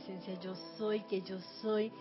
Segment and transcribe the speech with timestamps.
[0.00, 1.92] presencia yo soy, que yo soy.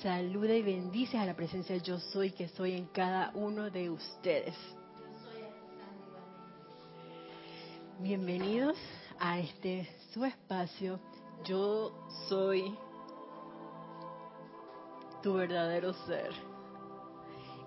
[0.00, 4.54] Saluda y bendice a la presencia yo soy, que soy en cada uno de ustedes.
[7.98, 8.76] Bienvenidos
[9.18, 11.00] a este su espacio.
[11.44, 11.92] Yo
[12.28, 12.76] soy
[15.20, 16.30] tu verdadero ser.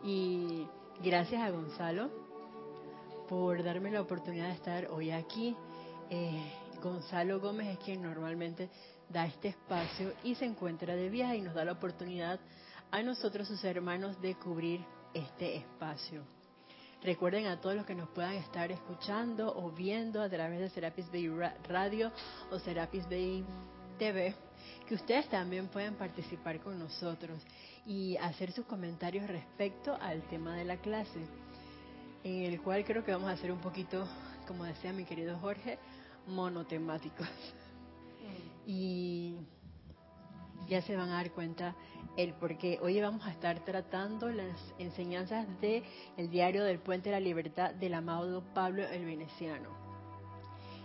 [0.05, 0.67] Y
[1.03, 2.09] gracias a Gonzalo
[3.27, 5.53] por darme la oportunidad de estar hoy aquí.
[6.09, 8.69] Eh, Gonzalo Gómez es quien normalmente
[9.11, 12.39] da este espacio y se encuentra de viaje y nos da la oportunidad
[12.91, 16.23] a nosotros, sus hermanos, de cubrir este espacio.
[17.03, 21.11] Recuerden a todos los que nos puedan estar escuchando o viendo a través de Serapis
[21.11, 21.29] Bay
[21.67, 22.11] Radio
[22.51, 23.43] o Serapis Bay
[23.97, 24.35] TV,
[24.87, 27.41] que ustedes también pueden participar con nosotros
[27.85, 31.25] y hacer sus comentarios respecto al tema de la clase,
[32.23, 34.07] en el cual creo que vamos a hacer un poquito,
[34.47, 35.79] como decía mi querido Jorge,
[36.27, 37.27] monotemáticos.
[38.65, 39.35] Y
[40.67, 41.75] ya se van a dar cuenta
[42.17, 42.79] el por qué.
[42.81, 45.83] Hoy vamos a estar tratando las enseñanzas del
[46.17, 49.69] el diario del Puente de la Libertad del amado Pablo el Veneciano.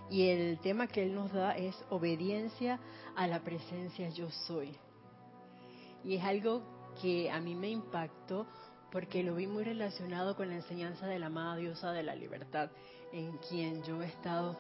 [0.08, 2.78] Y el tema que él nos da es obediencia
[3.16, 4.76] a la presencia yo soy.
[6.04, 6.62] Y es algo
[7.02, 8.46] que a mí me impactó
[8.92, 12.70] porque lo vi muy relacionado con la enseñanza de la amada diosa de la libertad,
[13.12, 14.56] en quien yo he estado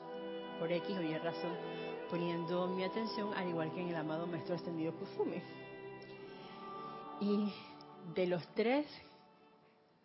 [0.58, 4.54] por X o Y razón poniendo mi atención, al igual que en el amado Maestro
[4.54, 5.42] Ascendido Kufumi.
[7.20, 7.52] Y
[8.14, 8.86] de los tres,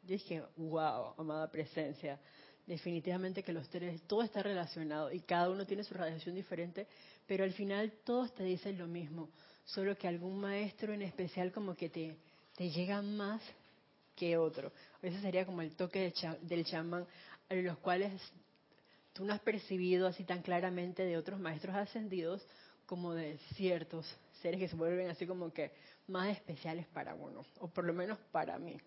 [0.04, 2.20] dije, wow, amada presencia,
[2.66, 6.88] definitivamente que los tres, todo está relacionado y cada uno tiene su radiación diferente,
[7.28, 9.30] pero al final todos te dicen lo mismo,
[9.66, 12.18] solo que algún maestro en especial como que te,
[12.56, 13.42] te llega más
[14.16, 14.72] que otro.
[15.02, 17.06] Ese sería como el toque del chamán,
[17.50, 18.14] a los cuales
[19.14, 22.46] tú no has percibido así tan claramente de otros maestros ascendidos
[22.86, 24.06] como de ciertos
[24.42, 25.72] seres que se vuelven así como que
[26.08, 28.78] más especiales para uno, o por lo menos para mí.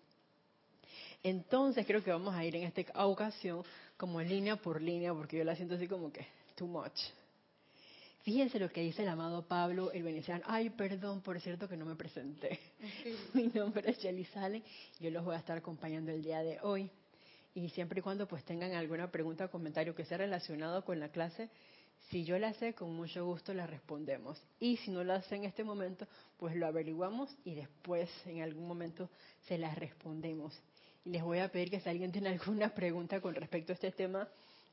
[1.23, 3.63] Entonces creo que vamos a ir en esta ocasión
[3.97, 6.99] como línea por línea, porque yo la siento así como que too much.
[8.21, 10.43] Fíjense lo que dice el amado Pablo, el veneciano.
[10.47, 12.59] Ay, perdón, por cierto que no me presenté.
[13.33, 14.63] Mi nombre es Shelly Salen.
[14.99, 16.89] Yo los voy a estar acompañando el día de hoy
[17.55, 21.07] y siempre y cuando pues tengan alguna pregunta o comentario que sea relacionado con la
[21.09, 21.49] clase,
[22.09, 24.39] si yo la sé, con mucho gusto la respondemos.
[24.59, 26.05] Y si no la sé en este momento,
[26.37, 29.09] pues lo averiguamos y después en algún momento
[29.47, 30.53] se las respondemos.
[31.05, 33.91] Y les voy a pedir que si alguien tiene alguna pregunta con respecto a este
[33.91, 34.27] tema,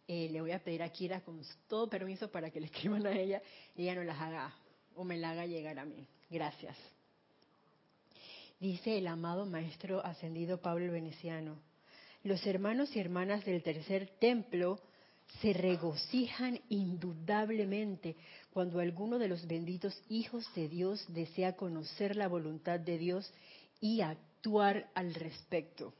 [0.08, 3.12] eh, le voy a pedir a Kira con todo permiso para que le escriban a
[3.12, 3.40] ella
[3.76, 4.52] y ella no las haga
[4.96, 6.04] o me la haga llegar a mí.
[6.28, 6.76] Gracias.
[8.58, 11.71] Dice el amado Maestro Ascendido Pablo Veneciano
[12.24, 14.78] los hermanos y hermanas del tercer templo
[15.40, 18.16] se regocijan indudablemente
[18.52, 23.32] cuando alguno de los benditos hijos de Dios desea conocer la voluntad de Dios
[23.80, 25.94] y actuar al respecto.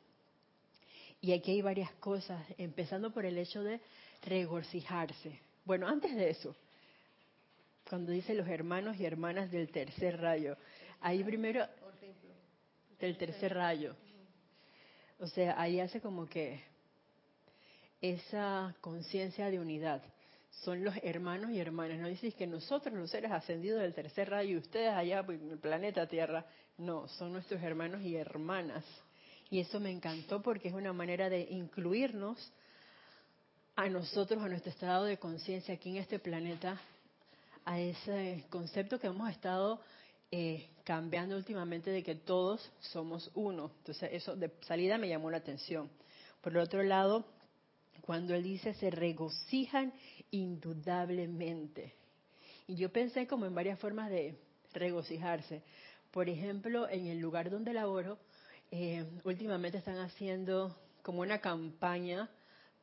[1.21, 3.81] Y aquí hay varias cosas, empezando por el hecho de
[4.23, 5.41] regocijarse.
[5.65, 6.55] Bueno, antes de eso,
[7.89, 10.57] cuando dice los hermanos y hermanas del tercer rayo,
[11.01, 11.67] ahí primero
[12.99, 13.95] del tercer rayo.
[15.23, 16.61] O sea, ahí hace como que
[18.01, 20.03] esa conciencia de unidad.
[20.65, 22.01] Son los hermanos y hermanas.
[22.01, 25.59] No dices que nosotros, los seres ascendidos del tercer rayo, y ustedes allá en el
[25.59, 26.45] planeta Tierra.
[26.77, 28.85] No, son nuestros hermanos y hermanas.
[29.49, 32.53] Y eso me encantó porque es una manera de incluirnos
[33.77, 36.81] a nosotros, a nuestro estado de conciencia aquí en este planeta,
[37.65, 39.81] a ese concepto que hemos estado
[40.33, 43.71] eh, cambiando últimamente de que todos somos uno.
[43.79, 45.91] Entonces eso de salida me llamó la atención.
[46.41, 47.27] Por el otro lado,
[48.01, 49.93] cuando él dice se regocijan
[50.31, 51.93] indudablemente.
[52.67, 54.35] Y yo pensé como en varias formas de
[54.73, 55.63] regocijarse.
[56.11, 58.19] Por ejemplo, en el lugar donde laboro,
[58.71, 62.31] eh, últimamente están haciendo como una campaña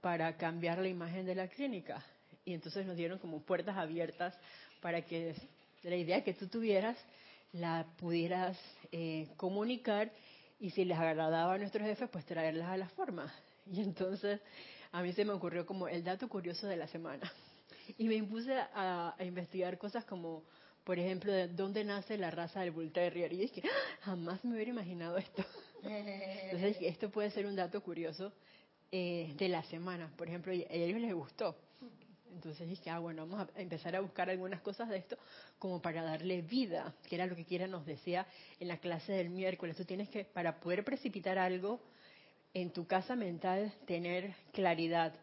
[0.01, 2.05] para cambiar la imagen de la clínica.
[2.45, 4.37] Y entonces nos dieron como puertas abiertas
[4.81, 5.35] para que
[5.81, 6.95] la idea que tú tuvieras
[7.53, 8.57] la pudieras
[8.91, 10.11] eh, comunicar
[10.59, 13.33] y si les agradaba a nuestros jefes, pues traerlas a la forma.
[13.71, 14.41] Y entonces
[14.91, 17.31] a mí se me ocurrió como el dato curioso de la semana.
[17.97, 20.43] Y me impuse a, investigar cosas como,
[20.83, 23.31] por ejemplo, de dónde nace la raza del Bull Terrier.
[23.33, 25.43] Y dije, ah, jamás me hubiera imaginado esto.
[25.83, 28.31] Entonces, esto puede ser un dato curioso
[28.91, 30.11] eh, de la semana.
[30.17, 31.55] Por ejemplo, a ellos les gustó.
[32.33, 35.17] Entonces dije, ah, bueno, vamos a empezar a buscar algunas cosas de esto
[35.57, 38.25] como para darle vida, que era lo que Kira nos decía
[38.59, 39.75] en la clase del miércoles.
[39.75, 41.79] Tú tienes que, para poder precipitar algo
[42.53, 45.13] en tu casa mental, tener claridad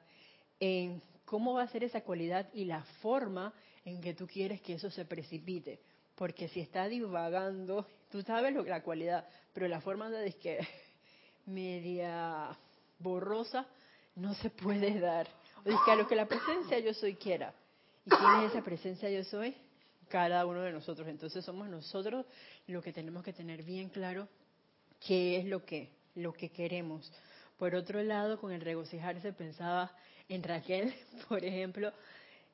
[0.61, 3.53] en cómo va a ser esa cualidad y la forma
[3.85, 5.81] en que tú quieres que eso se precipite.
[6.17, 10.59] porque si está divagando, tú sabes lo, la cualidad, pero la forma de es que
[11.47, 12.57] media
[12.99, 13.67] borrosa
[14.17, 15.29] no se puede dar.
[15.65, 17.55] O es que a lo que la presencia yo soy quiera.
[18.05, 19.55] ¿Y quién es esa presencia yo soy?
[20.09, 21.09] Cada uno de nosotros.
[21.09, 22.25] Entonces somos nosotros
[22.67, 24.29] lo que tenemos que tener bien claro
[25.05, 27.11] qué es lo que, lo que queremos.
[27.59, 29.91] Por otro lado, con el regocijarse pensaba
[30.29, 30.95] en Raquel,
[31.29, 31.93] por ejemplo,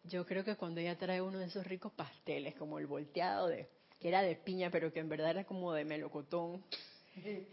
[0.04, 3.68] yo creo que cuando ella trae uno de esos ricos pasteles, como el volteado de
[4.00, 6.64] que era de piña, pero que en verdad era como de melocotón,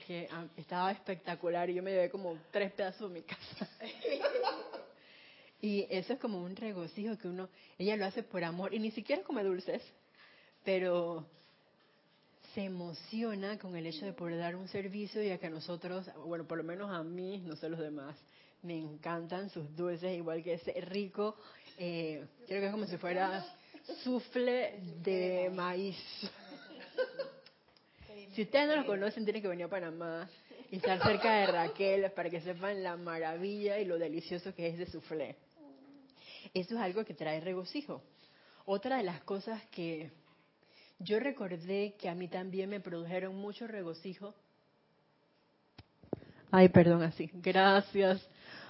[0.07, 3.69] que ah, estaba espectacular y yo me llevé como tres pedazos de mi casa.
[5.61, 8.91] y eso es como un regocijo que uno, ella lo hace por amor y ni
[8.91, 9.81] siquiera come dulces,
[10.63, 11.25] pero
[12.53, 16.45] se emociona con el hecho de poder dar un servicio y a que nosotros, bueno,
[16.45, 18.15] por lo menos a mí, no sé los demás,
[18.63, 21.35] me encantan sus dulces, igual que ese rico,
[21.77, 23.45] eh, creo que es como si fuera
[24.03, 25.97] sufle de maíz.
[28.33, 30.29] Si ustedes no lo conocen, tienen que venir a Panamá
[30.71, 34.79] y estar cerca de Raquel para que sepan la maravilla y lo delicioso que es
[34.79, 35.35] ese soufflé.
[36.53, 38.01] Eso es algo que trae regocijo.
[38.65, 40.11] Otra de las cosas que
[40.99, 44.35] yo recordé que a mí también me produjeron mucho regocijo.
[46.51, 47.29] Ay, perdón, así.
[47.33, 48.21] Gracias.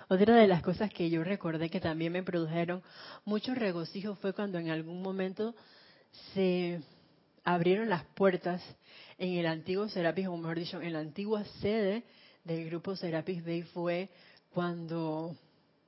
[0.10, 2.82] Otra de las cosas que yo recordé que también me produjeron
[3.26, 5.56] mucho regocijo fue cuando en algún momento
[6.34, 6.82] se
[7.44, 8.62] abrieron las puertas
[9.18, 12.04] en el antiguo Serapis, o mejor dicho, en la antigua sede
[12.44, 14.10] del grupo Serapis Bay fue
[14.52, 15.36] cuando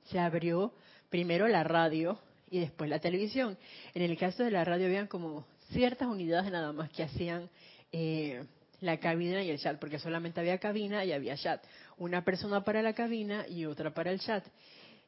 [0.04, 0.72] se abrió
[1.12, 2.18] primero la radio
[2.50, 3.58] y después la televisión.
[3.94, 7.50] En el caso de la radio habían como ciertas unidades nada más que hacían
[7.92, 8.42] eh,
[8.80, 11.62] la cabina y el chat, porque solamente había cabina y había chat.
[11.98, 14.42] Una persona para la cabina y otra para el chat.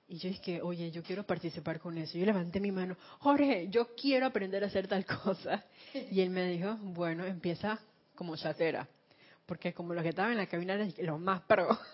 [0.06, 2.19] Y yo dije, oye, yo quiero participar con eso.
[2.19, 5.65] Yo levanté mi mano, Jorge, yo quiero aprender a hacer tal cosa.
[5.95, 7.81] Y él me dijo, bueno, empieza
[8.15, 8.87] como chatera.
[9.47, 11.69] Porque como los que estaban en la cabina eran los más pro.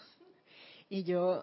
[0.92, 1.40] Y yo,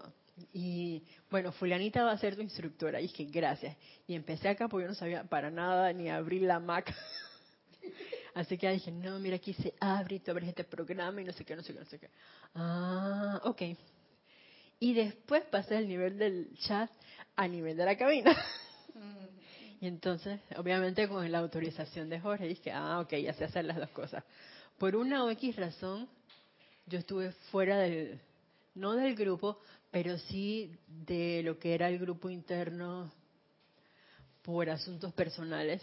[0.53, 2.99] y bueno, fulanita va a ser tu instructora.
[2.99, 3.75] Y dije, gracias.
[4.07, 6.93] Y empecé acá porque yo no sabía para nada ni abrir la Mac.
[8.33, 11.33] Así que dije, no, mira, aquí se abre y tú abres este programa y no
[11.33, 12.09] sé qué, no sé qué, no sé qué.
[12.53, 13.61] Ah, ok.
[14.79, 16.91] Y después pasé del nivel del chat
[17.35, 18.35] a nivel de la cabina.
[19.79, 23.77] Y entonces, obviamente con la autorización de Jorge, dije, ah, ok, ya sé hacer las
[23.77, 24.23] dos cosas.
[24.79, 26.09] Por una o X razón,
[26.87, 28.19] yo estuve fuera del,
[28.73, 29.59] no del grupo,
[29.91, 33.11] pero sí de lo que era el grupo interno
[34.41, 35.81] por asuntos personales.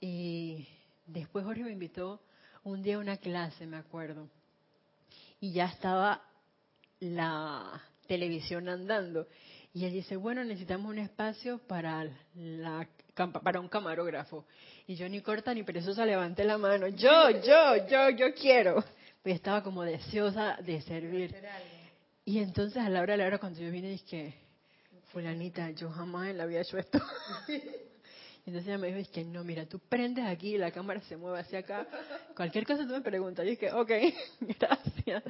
[0.00, 0.66] Y
[1.06, 2.20] después Jorge me invitó
[2.64, 4.28] un día a una clase, me acuerdo.
[5.40, 6.22] Y ya estaba
[7.00, 9.26] la televisión andando.
[9.72, 12.88] Y él dice, bueno, necesitamos un espacio para, la,
[13.42, 14.44] para un camarógrafo.
[14.86, 16.88] Y yo ni corta ni perezosa levanté la mano.
[16.88, 18.82] Yo, yo, yo, yo quiero.
[19.22, 21.34] Pues estaba como deseosa de servir.
[22.28, 24.34] Y entonces a la hora de la hora cuando yo vine dije,
[25.14, 27.00] fulanita, yo jamás en la había hecho esto.
[28.44, 31.40] entonces ella me dijo, que no, mira, tú prendes aquí y la cámara se mueve
[31.40, 31.88] hacia acá.
[32.36, 33.46] Cualquier cosa tú me preguntas.
[33.46, 33.90] Y dije, ok,
[34.60, 35.22] gracias.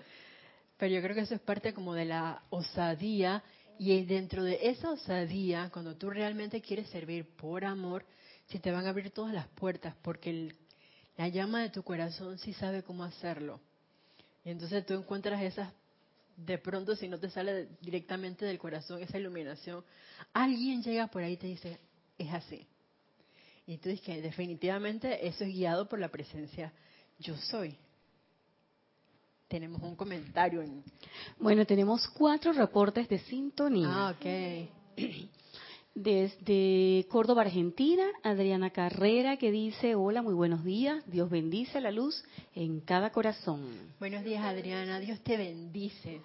[0.77, 3.45] Pero yo creo que eso es parte como de la osadía
[3.79, 8.05] y dentro de esa osadía, cuando tú realmente quieres servir por amor,
[8.49, 10.53] se te van a abrir todas las puertas porque
[11.17, 13.61] la llama de tu corazón sí sabe cómo hacerlo.
[14.45, 15.73] Y entonces tú encuentras esas
[16.39, 19.85] de pronto si no te sale directamente del corazón esa iluminación,
[20.33, 21.81] alguien llega por ahí y te dice,
[22.17, 22.67] es así.
[23.67, 26.73] Y tú dices que definitivamente eso es guiado por la presencia
[27.19, 27.77] yo soy.
[29.49, 30.63] Tenemos un comentario.
[30.63, 30.85] En...
[31.39, 33.89] Bueno, tenemos cuatro reportes de sintonía.
[33.91, 34.27] Ah, ok.
[35.95, 42.25] Desde Córdoba, Argentina, Adriana Carrera que dice, hola, muy buenos días, Dios bendice la luz
[42.55, 43.67] en cada corazón.
[43.99, 46.21] Buenos días, Adriana, Dios te bendice.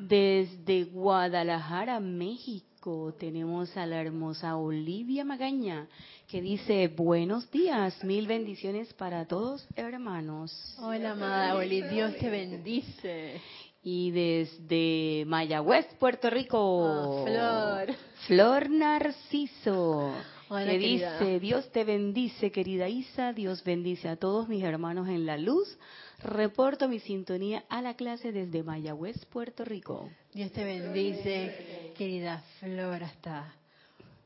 [0.00, 5.86] Desde Guadalajara, México, tenemos a la hermosa Olivia Magaña
[6.26, 10.76] que dice, buenos días, mil bendiciones para todos, hermanos.
[10.80, 13.40] Hola, amada Olivia, Dios te bendice
[13.82, 16.86] y desde Mayagüez, Puerto Rico.
[16.86, 17.96] Ah, Flor.
[18.26, 20.14] Flor Narciso.
[20.48, 25.36] que dice, Dios te bendice, querida Isa, Dios bendice a todos mis hermanos en la
[25.36, 25.78] luz.
[26.22, 30.08] Reporto mi sintonía a la clase desde Mayagüez, Puerto Rico.
[30.32, 33.52] Dios te bendice, querida Flor, hasta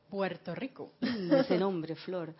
[0.09, 0.93] Puerto Rico.
[1.01, 2.33] Mm, ese nombre, Flor.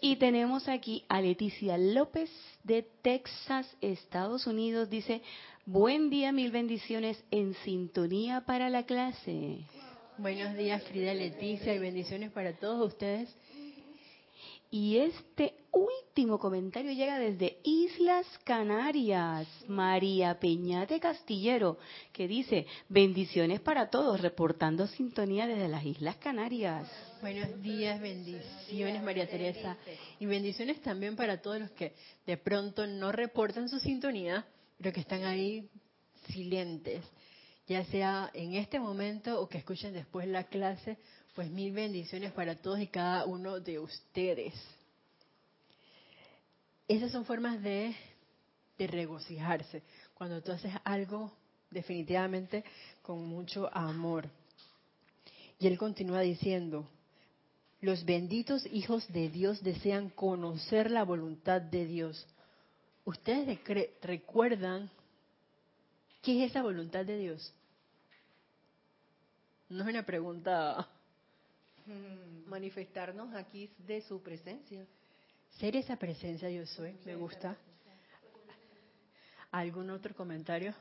[0.00, 2.30] Y tenemos aquí a Leticia López
[2.64, 4.88] de Texas, Estados Unidos.
[4.90, 5.22] Dice,
[5.66, 9.58] Buen día, mil bendiciones en sintonía para la clase.
[10.18, 13.28] Buenos días, querida Leticia, y bendiciones para todos ustedes.
[14.70, 21.78] Y este último comentario llega desde Islas Canarias, María Peñate Castillero,
[22.12, 26.90] que dice, bendiciones para todos, reportando sintonía desde las Islas Canarias.
[27.20, 29.76] Buenos días, bendiciones María Teresa.
[30.18, 31.94] Y bendiciones también para todos los que
[32.26, 34.46] de pronto no reportan su sintonía,
[34.78, 35.68] pero que están ahí
[36.28, 37.04] silentes,
[37.66, 40.98] ya sea en este momento o que escuchen después la clase,
[41.34, 44.54] pues mil bendiciones para todos y cada uno de ustedes.
[46.90, 47.94] Esas son formas de,
[48.76, 49.80] regocijarse,
[50.12, 51.32] cuando tú haces algo
[51.70, 52.64] definitivamente
[53.00, 54.28] con mucho amor.
[55.60, 56.88] Y él continúa diciendo,
[57.80, 62.26] los benditos hijos de Dios desean conocer la voluntad de Dios.
[63.04, 63.60] ¿Ustedes
[64.02, 64.90] recuerdan
[66.22, 67.54] qué es esa voluntad de Dios?
[69.68, 70.88] No es una pregunta.
[71.86, 74.84] Mm, manifestarnos aquí de su presencia.
[75.58, 77.56] Ser esa presencia yo soy, me gusta.
[79.50, 80.74] ¿Algún otro comentario?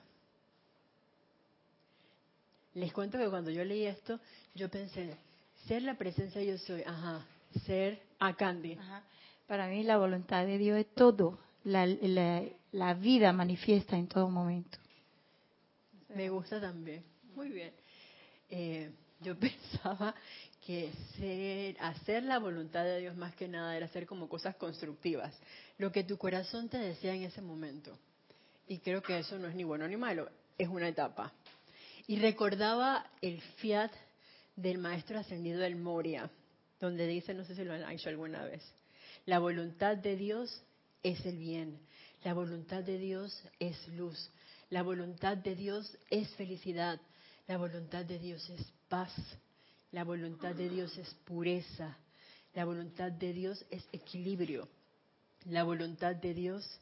[2.75, 4.19] Les cuento que cuando yo leí esto,
[4.53, 5.17] yo pensé,
[5.67, 7.25] ser la presencia yo soy, ajá,
[7.65, 8.77] ser a Candy.
[9.47, 11.85] Para mí la voluntad de Dios es todo, la,
[12.71, 14.77] la, vida manifiesta en todo momento.
[16.09, 17.03] Me gusta también,
[17.35, 17.73] muy bien.
[18.49, 20.13] Eh, yo pensaba
[20.69, 25.35] que hacer la voluntad de Dios más que nada era hacer como cosas constructivas,
[25.79, 27.97] lo que tu corazón te decía en ese momento.
[28.67, 31.33] Y creo que eso no es ni bueno ni malo, es una etapa.
[32.05, 33.91] Y recordaba el fiat
[34.55, 36.29] del maestro ascendido del Moria,
[36.79, 38.61] donde dice, no sé si lo han hecho alguna vez,
[39.25, 40.61] la voluntad de Dios
[41.01, 41.79] es el bien,
[42.23, 44.29] la voluntad de Dios es luz,
[44.69, 47.01] la voluntad de Dios es felicidad,
[47.47, 49.11] la voluntad de Dios es paz,
[49.91, 51.97] la voluntad de Dios es pureza,
[52.53, 54.67] la voluntad de Dios es equilibrio,
[55.45, 56.79] la voluntad de Dios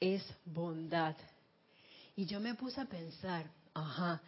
[0.00, 1.16] es bondad.
[2.16, 4.22] Y yo me puse a pensar, ajá,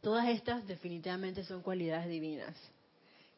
[0.00, 2.54] Todas estas definitivamente son cualidades divinas.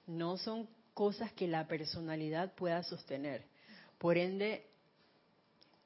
[0.07, 3.45] No son cosas que la personalidad pueda sostener.
[3.99, 4.67] Por ende,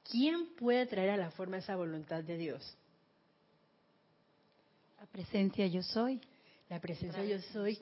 [0.09, 2.75] ¿quién puede traer a la forma esa voluntad de Dios?
[4.99, 6.19] La presencia yo soy.
[6.69, 7.79] La presencia yo soy,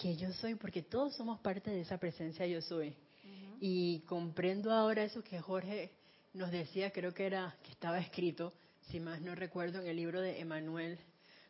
[0.00, 2.94] que yo soy, porque todos somos parte de esa presencia yo soy.
[3.60, 5.90] Y comprendo ahora eso que Jorge
[6.32, 8.54] nos decía, creo que era que estaba escrito,
[8.88, 10.98] si más no recuerdo, en el libro de Emanuel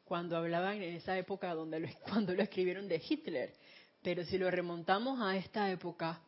[0.04, 3.54] cuando hablaban en esa época donde lo, cuando lo escribieron de Hitler.
[4.02, 6.20] Pero si lo remontamos a esta época,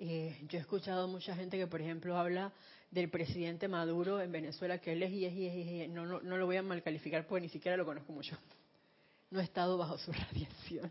[0.00, 2.52] eh, yo he escuchado mucha gente que, por ejemplo, habla
[2.90, 6.06] del presidente Maduro en Venezuela, que él es y es y es, y es no,
[6.06, 8.36] no, no lo voy a malcalificar porque ni siquiera lo conozco mucho.
[9.30, 10.90] No he estado bajo su radiación.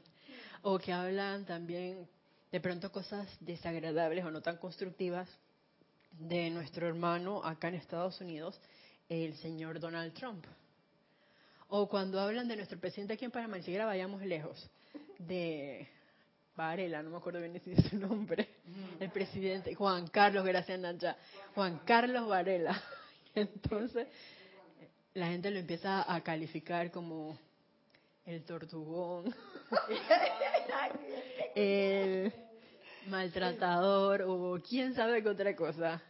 [0.68, 2.08] O que hablan también
[2.52, 5.30] de pronto cosas desagradables o no tan constructivas
[6.18, 8.60] de nuestro hermano acá en Estados Unidos,
[9.08, 10.44] el señor Donald Trump.
[11.68, 14.68] O cuando hablan de nuestro presidente aquí en Panamá, ni siquiera vayamos lejos,
[15.20, 15.88] de
[16.56, 18.50] Varela, no me acuerdo bien de su nombre,
[19.00, 21.16] el presidente, Juan Carlos, gracias Nancha,
[21.54, 22.82] Juan Carlos Varela.
[23.36, 24.08] Entonces,
[25.14, 27.38] la gente lo empieza a calificar como
[28.26, 29.34] el tortugón,
[31.56, 32.34] el
[33.08, 36.02] maltratador o quién sabe qué otra cosa.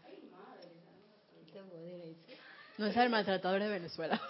[2.78, 4.22] No es el maltratador de Venezuela.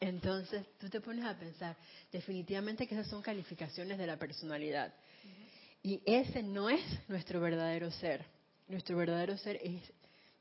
[0.00, 1.76] Entonces, tú te pones a pensar,
[2.12, 4.94] definitivamente que esas son calificaciones de la personalidad.
[5.82, 8.24] Y ese no es nuestro verdadero ser.
[8.68, 9.82] Nuestro verdadero ser es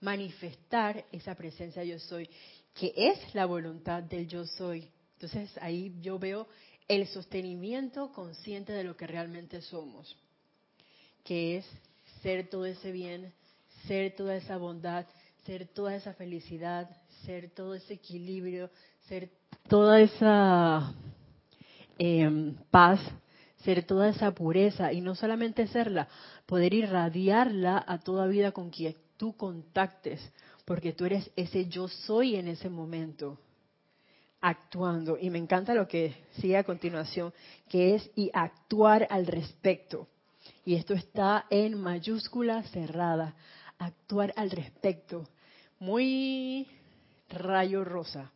[0.02, 2.30] manifestar esa presencia yo soy,
[2.74, 4.92] que es la voluntad del yo soy.
[5.20, 6.48] Entonces, ahí yo veo
[6.88, 10.16] el sostenimiento consciente de lo que realmente somos,
[11.24, 11.66] que es
[12.22, 13.34] ser todo ese bien,
[13.88, 15.08] ser toda esa bondad,
[15.44, 16.88] ser toda esa felicidad,
[17.26, 18.70] ser todo ese equilibrio,
[19.08, 19.32] ser
[19.68, 20.94] toda esa
[21.98, 23.00] em, paz,
[23.64, 26.08] ser toda esa pureza y no solamente serla,
[26.46, 30.22] poder irradiarla a toda vida con quien tú contactes,
[30.64, 33.40] porque tú eres ese yo soy en ese momento
[34.42, 35.18] actuando.
[35.20, 37.34] Y me encanta lo que sigue a continuación,
[37.70, 40.08] que es y actuar al respecto.
[40.66, 43.36] Y esto está en mayúscula cerrada,
[43.78, 45.28] actuar al respecto.
[45.80, 46.68] Muy
[47.30, 48.32] rayo rosa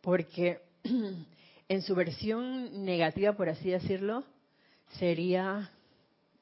[0.00, 0.60] porque
[1.68, 4.24] en su versión negativa, por así decirlo,
[4.98, 5.70] sería,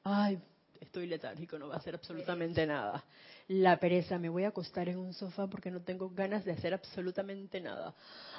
[0.03, 0.39] ay,
[0.79, 3.03] estoy letárgico, no va a hacer absolutamente nada.
[3.47, 6.73] La pereza, me voy a acostar en un sofá porque no tengo ganas de hacer
[6.73, 7.95] absolutamente nada.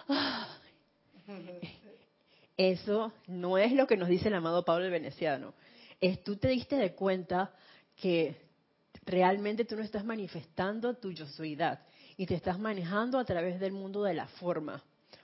[2.56, 5.54] Eso no es lo que nos dice el amado Pablo el Veneciano.
[6.00, 7.52] Es, tú te diste de cuenta
[7.96, 8.36] que
[9.06, 11.80] realmente tú no estás manifestando tu yo soidad
[12.16, 14.82] y te estás manejando a través del mundo de la forma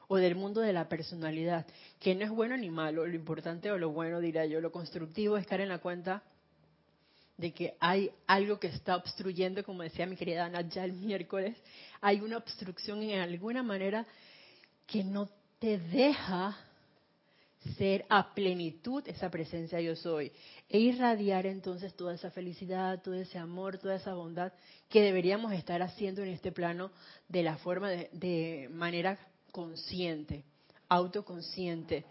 [0.09, 1.67] o del mundo de la personalidad,
[1.99, 5.37] que no es bueno ni malo, lo importante o lo bueno, diría yo, lo constructivo
[5.37, 6.23] es caer en la cuenta
[7.37, 11.57] de que hay algo que está obstruyendo, como decía mi querida Ana ya el miércoles,
[12.01, 14.07] hay una obstrucción en alguna manera
[14.87, 16.57] que no te deja
[17.77, 20.31] ser a plenitud esa presencia yo soy
[20.69, 24.53] e irradiar entonces toda esa felicidad, todo ese amor, toda esa bondad
[24.89, 26.91] que deberíamos estar haciendo en este plano
[27.29, 29.19] de la forma de, de manera
[29.51, 30.45] consciente,
[30.89, 32.05] autoconsciente.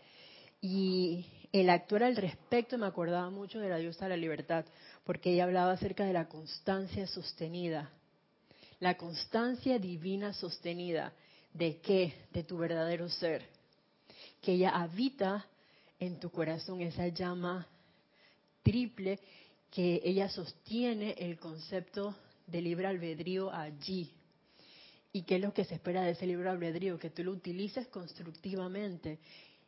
[0.61, 4.65] Y el actuar al respecto me acordaba mucho de la diosa de la libertad,
[5.03, 7.91] porque ella hablaba acerca de la constancia sostenida,
[8.79, 11.13] la constancia divina sostenida.
[11.53, 12.15] ¿De qué?
[12.33, 13.45] De tu verdadero ser.
[14.41, 15.45] Que ella habita
[15.99, 17.67] en tu corazón, esa llama
[18.63, 19.19] triple,
[19.69, 22.15] que ella sostiene el concepto
[22.47, 24.11] de libre albedrío allí.
[25.11, 26.97] ¿Y qué es lo que se espera de ese libre albedrío?
[26.97, 29.19] Que tú lo utilices constructivamente.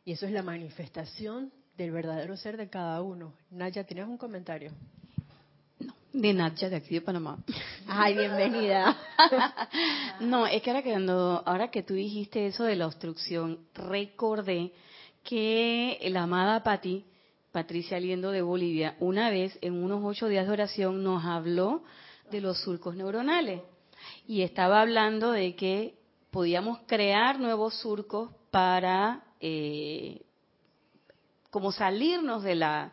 [0.04, 3.32] Y eso es la manifestación del verdadero ser de cada uno.
[3.50, 4.72] Naya, ¿tienes un comentario?
[6.16, 7.38] de Nacha de aquí de Panamá.
[7.86, 8.96] Ay, bienvenida.
[10.20, 14.72] no, es que ahora que, ahora que tú dijiste eso de la obstrucción, recordé
[15.22, 17.04] que la amada Patti,
[17.52, 21.82] Patricia Liendo de Bolivia, una vez en unos ocho días de oración nos habló
[22.30, 23.60] de los surcos neuronales
[24.26, 25.98] y estaba hablando de que
[26.30, 30.22] podíamos crear nuevos surcos para eh,
[31.56, 32.92] como salirnos de la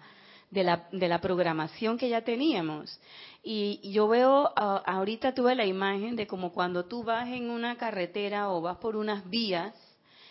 [0.49, 2.97] de la, de la programación que ya teníamos.
[3.43, 8.49] Y yo veo, ahorita tuve la imagen de como cuando tú vas en una carretera
[8.49, 9.73] o vas por unas vías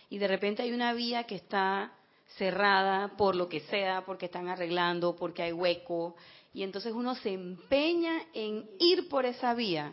[0.08, 1.92] y de repente hay una vía que está
[2.38, 6.16] cerrada por lo que sea, porque están arreglando, porque hay hueco,
[6.54, 9.92] y entonces uno se empeña en ir por esa vía,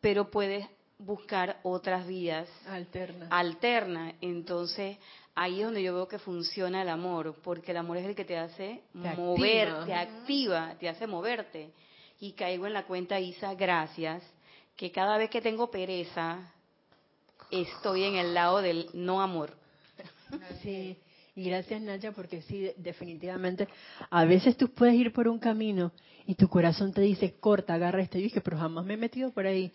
[0.00, 0.68] pero puedes
[1.00, 3.28] buscar otras vías alternas.
[3.32, 4.14] Alterna.
[4.20, 4.98] Entonces,
[5.34, 8.24] ahí es donde yo veo que funciona el amor, porque el amor es el que
[8.24, 11.70] te hace mover, te activa, te hace moverte.
[12.20, 14.22] Y caigo en la cuenta, Isa, gracias,
[14.76, 16.52] que cada vez que tengo pereza,
[17.50, 19.54] estoy en el lado del no amor.
[20.62, 20.96] Sí,
[21.34, 23.68] y gracias Naya, porque sí, definitivamente,
[24.10, 25.92] a veces tú puedes ir por un camino
[26.26, 29.32] y tu corazón te dice, corta, agarra este, y dije, pero jamás me he metido
[29.32, 29.72] por ahí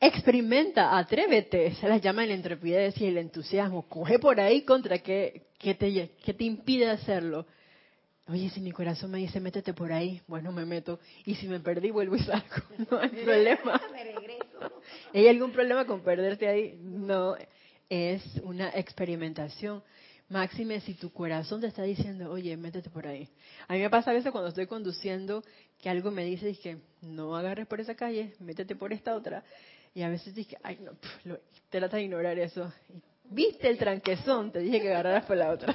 [0.00, 5.46] experimenta, atrévete, se las llama la intrepidez y el entusiasmo, coge por ahí contra qué,
[5.58, 7.46] qué, te, qué te impide hacerlo.
[8.26, 10.98] Oye, si mi corazón me dice métete por ahí, bueno, me meto.
[11.26, 12.46] Y si me perdí, vuelvo y salgo.
[12.90, 13.80] No hay problema.
[15.14, 16.78] ¿Hay algún problema con perderte ahí?
[16.80, 17.36] No,
[17.90, 19.82] es una experimentación.
[20.30, 23.28] Máxime, si tu corazón te está diciendo, oye, métete por ahí.
[23.68, 25.44] A mí me pasa a veces cuando estoy conduciendo
[25.82, 29.44] que algo me dice, que no agarres por esa calle, métete por esta otra.
[29.94, 30.92] Y a veces dije, ay, no,
[31.70, 32.72] te trata de ignorar eso.
[33.30, 34.50] ¿Viste el tranquezón?
[34.50, 35.74] Te dije que agarraras por la otra.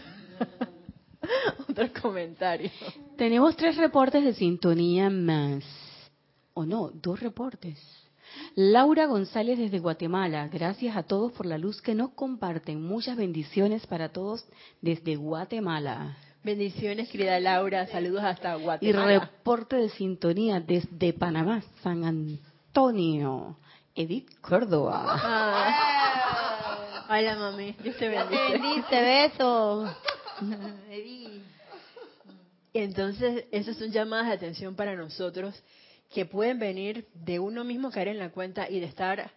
[1.69, 2.69] Otro comentario.
[3.17, 5.63] Tenemos tres reportes de sintonía más.
[6.53, 7.79] O no, dos reportes.
[8.55, 10.49] Laura González desde Guatemala.
[10.49, 12.81] Gracias a todos por la luz que nos comparten.
[12.81, 14.45] Muchas bendiciones para todos
[14.81, 16.17] desde Guatemala.
[16.43, 17.87] Bendiciones, querida Laura.
[17.87, 19.13] Saludos hasta Guatemala.
[19.13, 23.57] Y reporte de sintonía desde Panamá, San Antonio.
[23.99, 25.03] Edith Córdoba.
[25.05, 26.77] Ah.
[27.09, 27.75] Hola, mami.
[27.83, 28.51] Dios te bendice.
[28.53, 29.93] Bendice, beso.
[30.89, 31.43] Edith.
[32.73, 35.61] Entonces, esas son llamadas de atención para nosotros
[36.13, 39.31] que pueden venir de uno mismo caer en la cuenta y de estar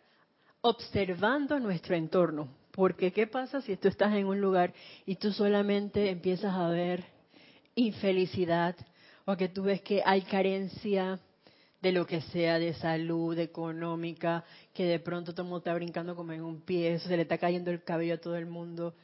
[0.60, 2.46] observando nuestro entorno.
[2.70, 4.72] Porque, ¿qué pasa si tú estás en un lugar
[5.04, 7.04] y tú solamente empiezas a ver
[7.74, 8.76] infelicidad
[9.24, 11.18] o que tú ves que hay carencia
[11.82, 16.14] de lo que sea, de salud, económica, que de pronto todo el mundo está brincando
[16.14, 18.94] como en un pie, se le está cayendo el cabello a todo el mundo.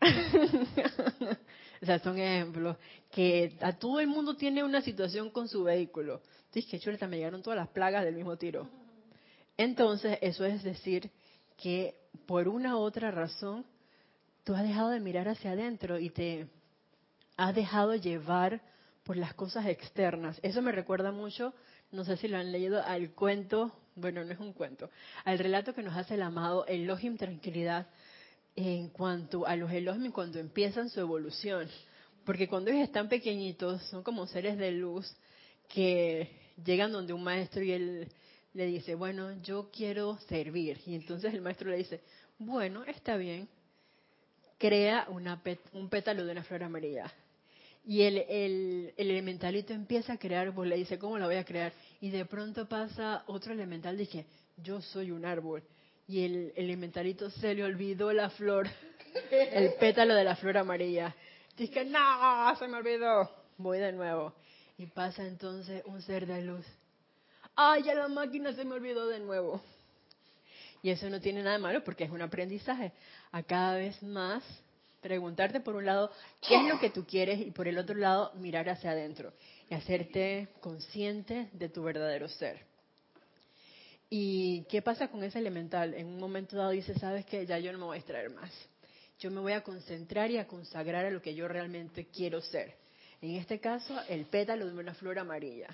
[1.82, 2.78] o sea, son ejemplos
[3.10, 6.22] que a todo el mundo tiene una situación con su vehículo.
[6.46, 8.66] Entonces, que chuleta, me llegaron todas las plagas del mismo tiro.
[9.58, 11.10] Entonces, eso es decir
[11.58, 11.94] que
[12.26, 13.66] por una u otra razón,
[14.44, 16.48] tú has dejado de mirar hacia adentro y te
[17.36, 18.62] has dejado llevar
[19.04, 20.40] por las cosas externas.
[20.42, 21.52] Eso me recuerda mucho
[21.92, 24.90] no sé si lo han leído, al cuento, bueno, no es un cuento,
[25.24, 27.86] al relato que nos hace el amado Elohim Tranquilidad
[28.56, 31.68] en cuanto a los Elohim cuando empiezan su evolución.
[32.24, 35.10] Porque cuando ellos están pequeñitos, son como seres de luz
[35.68, 36.30] que
[36.64, 38.08] llegan donde un maestro y él
[38.52, 40.80] le dice, bueno, yo quiero servir.
[40.86, 42.02] Y entonces el maestro le dice,
[42.38, 43.48] bueno, está bien,
[44.58, 45.40] crea una
[45.72, 47.12] un pétalo de una flor amarilla.
[47.84, 51.44] Y el, el, el, elementalito empieza a crear, pues le dice, ¿cómo la voy a
[51.44, 51.72] crear?
[52.00, 54.26] Y de pronto pasa otro elemental, dije,
[54.62, 55.62] yo soy un árbol.
[56.06, 58.68] Y el, elementalito se le olvidó la flor,
[59.30, 61.14] el pétalo de la flor amarilla.
[61.56, 63.30] Dije, no, se me olvidó.
[63.58, 64.34] Voy de nuevo.
[64.78, 66.66] Y pasa entonces un ser de luz.
[67.54, 69.60] ¡Ay, ya la máquina se me olvidó de nuevo!
[70.82, 72.92] Y eso no tiene nada de malo porque es un aprendizaje.
[73.32, 74.42] A cada vez más
[75.00, 76.10] preguntarte por un lado
[76.46, 79.32] qué es lo que tú quieres y por el otro lado mirar hacia adentro
[79.68, 82.70] y hacerte consciente de tu verdadero ser.
[84.08, 85.94] ¿Y qué pasa con ese elemental?
[85.94, 88.50] En un momento dado dice, sabes que ya yo no me voy a extraer más.
[89.20, 92.74] Yo me voy a concentrar y a consagrar a lo que yo realmente quiero ser.
[93.22, 95.68] En este caso, el pétalo de una flor amarilla.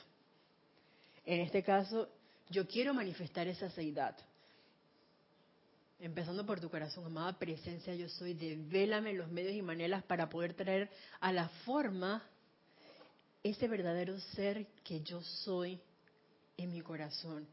[1.25, 2.09] En este caso,
[2.51, 4.17] yo quiero manifestar esa seidad.
[5.98, 10.52] Empezando por tu corazón, amada presencia, yo soy, devélame los medios y maneras para poder
[10.52, 12.22] traer a la forma
[13.42, 15.80] ese verdadero ser que yo soy
[16.59, 17.46] en mi corazón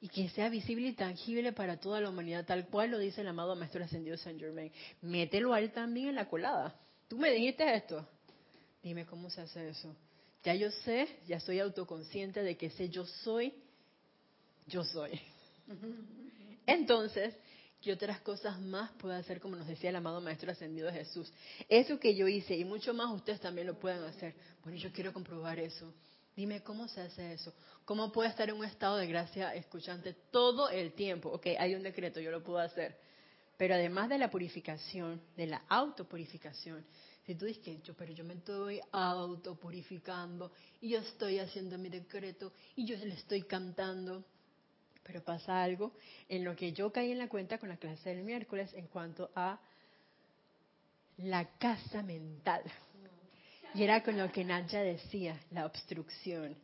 [0.00, 3.28] y que sea visible y tangible para toda la humanidad, tal cual lo dice el
[3.28, 4.72] amado Maestro Ascendido Saint Germain.
[5.00, 6.74] Mételo a él también en la colada.
[7.08, 8.06] Tú me dijiste esto.
[8.82, 9.94] Dime cómo se hace eso.
[10.42, 13.54] Ya yo sé, ya soy autoconsciente de que ese yo soy,
[14.66, 15.18] yo soy.
[16.66, 17.34] Entonces,
[17.84, 21.30] ¿qué otras cosas más puedo hacer como nos decía el amado Maestro Ascendido Jesús?
[21.68, 24.34] Eso que yo hice y mucho más ustedes también lo pueden hacer.
[24.62, 25.92] Bueno, yo quiero comprobar eso.
[26.34, 27.52] Dime cómo se hace eso.
[27.84, 31.28] ¿Cómo puedo estar en un estado de gracia escuchante todo el tiempo?
[31.28, 32.96] Ok, hay un decreto, yo lo puedo hacer.
[33.58, 36.86] Pero además de la purificación, de la autopurificación,
[37.26, 41.90] si tú dices que yo, pero yo me estoy autopurificando y yo estoy haciendo mi
[41.90, 44.24] decreto y yo le estoy cantando,
[45.04, 45.92] pero pasa algo
[46.28, 49.30] en lo que yo caí en la cuenta con la clase del miércoles en cuanto
[49.34, 49.60] a
[51.18, 52.62] la casa mental.
[53.74, 56.56] Y era con lo que Nacha decía, la obstrucción.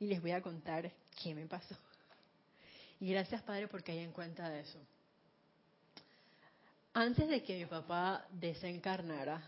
[0.00, 0.90] Y les voy a contar
[1.22, 1.76] qué me pasó.
[3.00, 4.78] Y gracias, Padre, porque hay en cuenta de eso.
[6.94, 9.42] Antes de que mi papá desencarnara,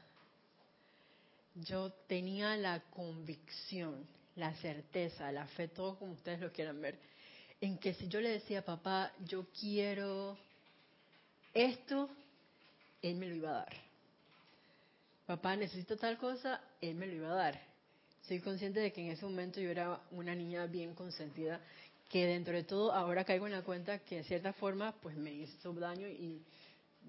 [1.54, 6.98] yo tenía la convicción, la certeza, la fe, todo como ustedes lo quieran ver,
[7.60, 10.36] en que si yo le decía, papá, yo quiero
[11.54, 12.10] esto,
[13.02, 13.86] él me lo iba a dar
[15.26, 17.60] papá, necesito tal cosa, él me lo iba a dar.
[18.22, 21.60] Soy consciente de que en ese momento yo era una niña bien consentida,
[22.08, 25.32] que dentro de todo ahora caigo en la cuenta que de cierta forma pues me
[25.32, 26.40] hizo daño y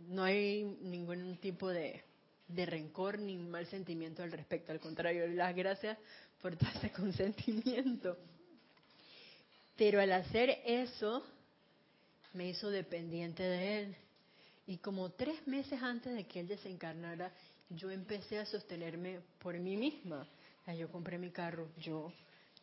[0.09, 2.03] no hay ningún tipo de,
[2.47, 4.71] de rencor ni mal sentimiento al respecto.
[4.71, 5.97] Al contrario, las gracias
[6.41, 8.17] por todo ese consentimiento.
[9.77, 11.23] Pero al hacer eso,
[12.33, 13.95] me hizo dependiente de él.
[14.65, 17.31] Y como tres meses antes de que él desencarnara,
[17.69, 20.27] yo empecé a sostenerme por mí misma.
[20.77, 22.11] yo compré mi carro, yo,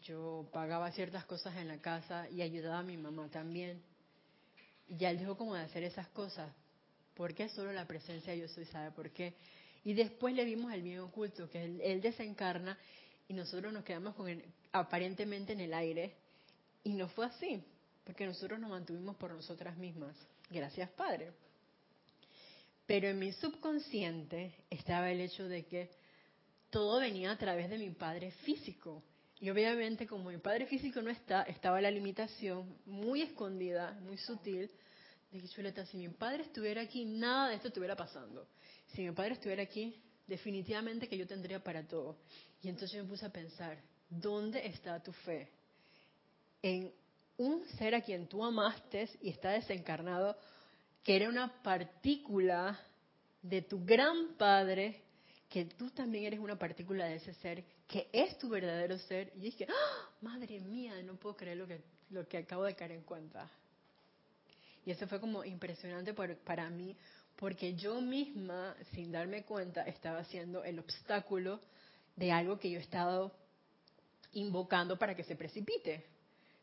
[0.03, 3.81] yo pagaba ciertas cosas en la casa y ayudaba a mi mamá también.
[4.89, 6.51] Y ya él dejó como de hacer esas cosas.
[7.15, 8.65] ¿Por qué solo la presencia yo soy?
[8.67, 9.35] ¿Sabe por qué?
[9.85, 12.79] Y después le vimos el bien oculto, que él, desencarna
[13.29, 16.15] y nosotros nos quedamos con aparentemente en el aire.
[16.85, 17.65] Y no fue así,
[18.05, 20.17] porque nosotros nos mantuvimos por nosotras mismas.
[20.51, 21.33] Gracias, Padre.
[22.87, 25.91] Pero en mi subconsciente estaba el hecho de que
[26.71, 29.03] todo venía a través de mi padre físico.
[29.41, 34.71] Y obviamente como mi padre físico no está, estaba la limitación muy escondida, muy sutil,
[35.33, 38.47] de que si mi padre estuviera aquí, nada de esto estuviera pasando.
[38.89, 42.19] Si mi padre estuviera aquí, definitivamente que yo tendría para todo.
[42.63, 45.51] Y entonces me puse a pensar, ¿dónde está tu fe?
[46.65, 46.91] En
[47.37, 50.35] un ser a quien tú amaste y está desencarnado
[51.03, 52.81] que era una partícula
[53.43, 55.03] de tu gran Padre,
[55.51, 59.31] que tú también eres una partícula de ese ser, que es tu verdadero ser.
[59.37, 60.09] Y dije, ¡Ah!
[60.23, 63.47] madre mía, no puedo creer lo que, lo que acabo de caer en cuenta.
[64.87, 66.97] Y eso fue como impresionante para mí,
[67.37, 71.61] porque yo misma, sin darme cuenta, estaba siendo el obstáculo
[72.17, 73.37] de algo que yo he estado
[74.33, 76.14] invocando para que se precipite.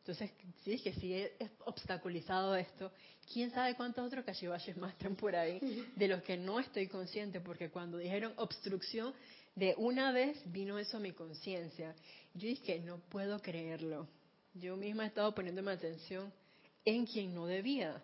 [0.01, 0.31] Entonces,
[0.65, 1.31] sí, que si he
[1.65, 2.91] obstaculizado esto,
[3.31, 5.59] quién sabe cuántos otros cachivaches más están por ahí
[5.95, 9.13] de los que no estoy consciente, porque cuando dijeron obstrucción,
[9.55, 11.93] de una vez vino eso a mi conciencia.
[12.33, 14.07] Yo dije, no puedo creerlo.
[14.55, 16.33] Yo misma he estado poniéndome atención
[16.83, 18.01] en quien no debía.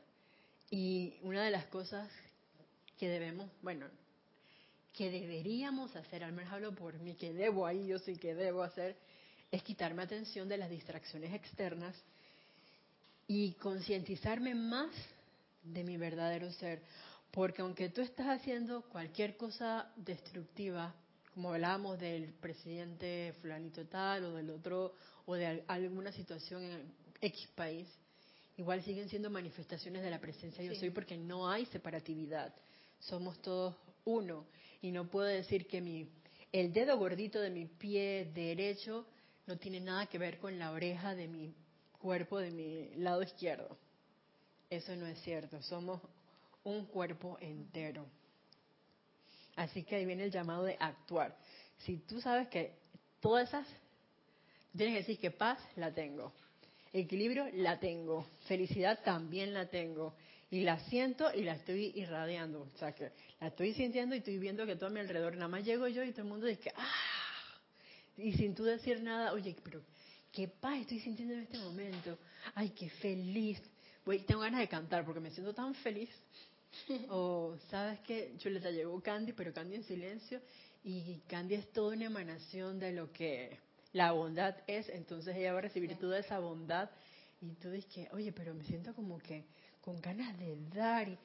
[0.70, 2.12] Y una de las cosas
[3.00, 3.88] que debemos, bueno,
[4.94, 8.62] que deberíamos hacer, al menos hablo por mí, que debo ahí, yo sí que debo
[8.64, 8.98] hacer,
[9.52, 11.96] es quitarme atención de las distracciones externas
[13.28, 14.92] y concientizarme más
[15.64, 16.82] de mi verdadero ser.
[17.32, 20.94] Porque aunque tú estás haciendo cualquier cosa destructiva,
[21.34, 24.94] como hablábamos del presidente fulanito tal o del otro,
[25.26, 27.88] o de alguna situación en X país,
[28.56, 32.54] igual siguen siendo manifestaciones de la presencia yo soy porque no hay separatividad.
[33.00, 34.46] Somos todos uno.
[34.82, 36.10] Y no puedo decir que mi,
[36.52, 39.06] el dedo gordito de mi pie derecho
[39.48, 41.56] no tiene nada que ver con la oreja de mi
[42.00, 43.78] cuerpo de mi lado izquierdo.
[44.70, 45.62] Eso no es cierto.
[45.64, 46.02] Somos
[46.64, 48.06] un cuerpo entero.
[49.56, 51.36] Así que ahí viene el llamado de actuar.
[51.80, 52.74] Si tú sabes que
[53.22, 53.66] todas esas,
[54.76, 56.34] tienes que decir que paz la tengo,
[56.94, 60.14] equilibrio la tengo, felicidad también la tengo,
[60.50, 62.68] y la siento y la estoy irradiando.
[62.74, 65.48] O sea, que la estoy sintiendo y estoy viendo que todo a mi alrededor, nada
[65.48, 67.17] más llego yo y todo el mundo dice, ¡ah!
[68.18, 69.82] Y sin tú decir nada, oye, pero
[70.32, 72.18] qué paz estoy sintiendo en este momento.
[72.56, 73.62] Ay, qué feliz.
[74.06, 76.10] Voy, tengo ganas de cantar porque me siento tan feliz.
[77.10, 78.34] O, ¿sabes qué?
[78.38, 80.42] Chuleta llegó Candy, pero Candy en silencio.
[80.84, 83.58] Y Candy es toda una emanación de lo que
[83.94, 84.90] la bondad es.
[84.90, 86.90] Entonces ella va a recibir toda esa bondad.
[87.42, 89.46] Y tú dices, oye, pero me siento como que
[89.82, 91.18] con ganas de dar y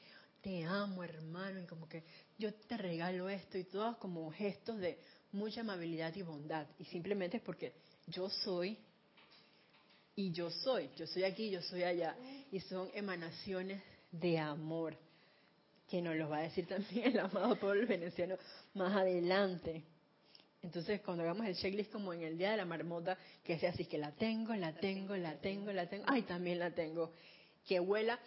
[0.43, 2.03] te amo hermano y como que
[2.43, 4.99] yo te regalo esto y todos como gestos de
[5.31, 7.73] mucha amabilidad y bondad y simplemente es porque
[8.09, 8.77] yo soy
[10.17, 12.17] y yo soy, yo soy aquí, yo soy allá
[12.51, 14.97] y son emanaciones de amor
[15.89, 18.37] que nos los va a decir también el amado pueblo veneciano
[18.75, 19.85] más adelante.
[20.63, 23.85] Entonces, cuando hagamos el checklist como en el día de la marmota, que sea así,
[23.85, 27.13] que la tengo, la tengo, la tengo, la tengo, ay, también la tengo,
[27.67, 28.19] que huela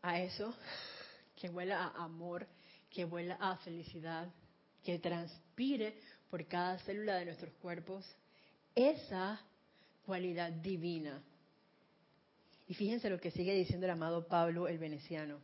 [0.00, 0.52] a eso,
[1.40, 2.46] que huela a amor,
[2.92, 4.28] que huela a felicidad,
[4.84, 5.94] que transpire
[6.30, 8.04] por cada célula de nuestros cuerpos
[8.74, 9.40] esa
[10.04, 11.22] cualidad divina.
[12.68, 15.38] Y fíjense lo que sigue diciendo el amado Pablo el veneciano.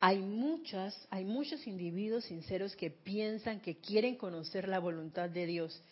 [0.00, 5.82] Hay muchas, hay muchos individuos sinceros que piensan que quieren conocer la voluntad de Dios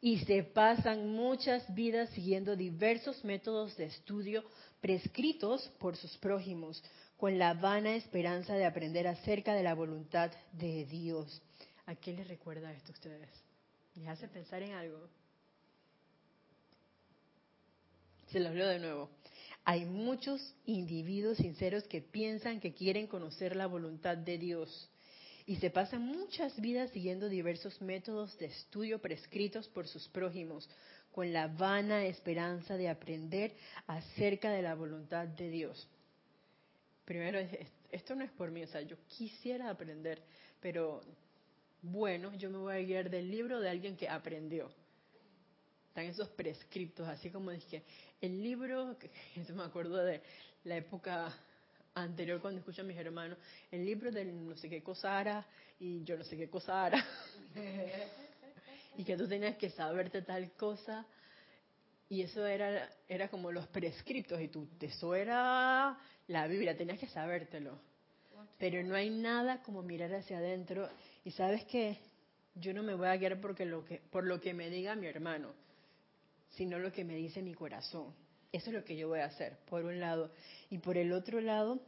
[0.00, 4.42] y se pasan muchas vidas siguiendo diversos métodos de estudio
[4.80, 6.82] prescritos por sus prójimos,
[7.22, 11.40] con la vana esperanza de aprender acerca de la voluntad de Dios.
[11.86, 13.30] ¿A qué les recuerda esto a ustedes?
[13.94, 15.08] ¿Les hace pensar en algo?
[18.26, 19.08] Se los leo de nuevo.
[19.62, 24.90] Hay muchos individuos sinceros que piensan que quieren conocer la voluntad de Dios
[25.46, 30.68] y se pasan muchas vidas siguiendo diversos métodos de estudio prescritos por sus prójimos,
[31.12, 33.54] con la vana esperanza de aprender
[33.86, 35.88] acerca de la voluntad de Dios
[37.04, 37.38] primero,
[37.90, 40.22] esto no es por mí, o sea, yo quisiera aprender,
[40.60, 41.02] pero
[41.82, 44.70] bueno, yo me voy a guiar del libro de alguien que aprendió.
[45.88, 47.82] Están esos prescriptos, así como dije,
[48.20, 48.96] el libro,
[49.36, 50.22] eso me acuerdo de
[50.64, 51.34] la época
[51.94, 53.36] anterior cuando escucho a mis hermanos,
[53.70, 55.46] el libro del no sé qué cosa hará
[55.78, 57.04] y yo no sé qué cosa hará.
[58.96, 61.06] y que tú tenías que saberte tal cosa.
[62.08, 65.98] Y eso era, era como los prescriptos, y tú, eso era
[66.32, 67.78] la Biblia, tenías que sabértelo.
[68.58, 70.88] Pero no hay nada como mirar hacia adentro
[71.24, 71.98] y sabes que
[72.54, 75.06] yo no me voy a guiar porque lo que, por lo que me diga mi
[75.06, 75.52] hermano,
[76.50, 78.14] sino lo que me dice mi corazón.
[78.52, 80.30] Eso es lo que yo voy a hacer, por un lado.
[80.68, 81.80] Y por el otro lado,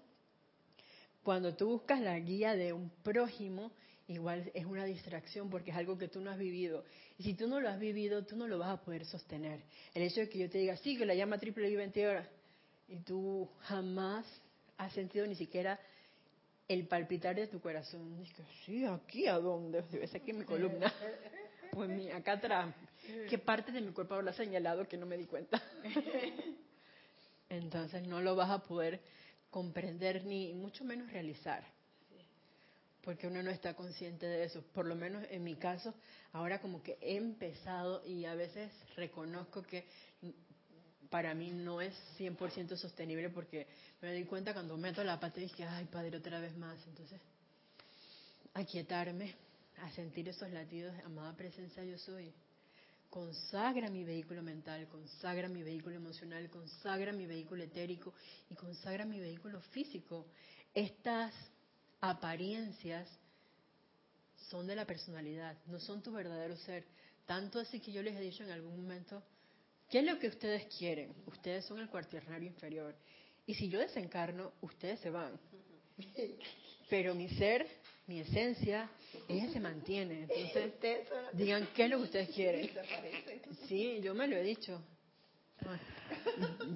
[1.22, 3.72] cuando tú buscas la guía de un prójimo,
[4.08, 6.84] igual es una distracción porque es algo que tú no has vivido.
[7.18, 9.60] Y si tú no lo has vivido, tú no lo vas a poder sostener.
[9.92, 12.28] El hecho de que yo te diga, sí, que la llama triple y 20 horas,
[12.88, 14.26] y tú jamás
[14.76, 15.78] has sentido ni siquiera
[16.68, 18.16] el palpitar de tu corazón.
[18.18, 19.82] Dices, sí, aquí, ¿a dónde?
[19.90, 20.92] Debe ser aquí en mi columna.
[21.72, 22.72] Pues mi, acá atrás.
[23.28, 25.60] ¿Qué parte de mi cuerpo habrá señalado que no me di cuenta?
[27.48, 29.00] Entonces no lo vas a poder
[29.50, 31.64] comprender ni mucho menos realizar.
[33.02, 34.62] Porque uno no está consciente de eso.
[34.72, 35.94] Por lo menos en mi caso,
[36.32, 39.84] ahora como que he empezado y a veces reconozco que
[41.14, 43.68] para mí no es 100% sostenible porque
[44.02, 46.76] me doy cuenta cuando meto la pata y dije, ay, padre, otra vez más.
[46.88, 47.20] Entonces,
[48.52, 49.32] aquietarme,
[49.80, 52.32] a sentir esos latidos amada presencia yo soy.
[53.10, 58.12] Consagra mi vehículo mental, consagra mi vehículo emocional, consagra mi vehículo etérico
[58.50, 60.26] y consagra mi vehículo físico.
[60.74, 61.32] Estas
[62.00, 63.08] apariencias
[64.50, 66.84] son de la personalidad, no son tu verdadero ser.
[67.24, 69.22] Tanto así que yo les he dicho en algún momento,
[69.94, 71.14] ¿Qué es lo que ustedes quieren?
[71.24, 72.96] Ustedes son el cuaternario inferior.
[73.46, 75.38] Y si yo desencarno, ustedes se van.
[76.90, 77.64] Pero mi ser,
[78.08, 78.90] mi esencia,
[79.28, 80.26] ella se mantiene.
[80.28, 80.72] Entonces,
[81.34, 82.70] digan qué es lo que ustedes quieren.
[83.68, 84.82] Sí, yo me lo he dicho.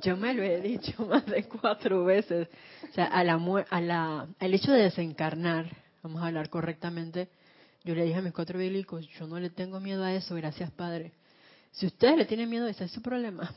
[0.01, 2.47] Yo me lo he dicho más de cuatro veces.
[2.89, 3.35] O sea, a la,
[3.69, 5.67] a la, el hecho de desencarnar,
[6.05, 7.29] vamos a hablar correctamente,
[7.83, 10.71] Yo le dije a mis cuatro bíblicos, yo no le tengo miedo a eso, gracias
[10.71, 11.11] Padre.
[11.73, 13.55] Si ustedes le tienen miedo, ese es su problema.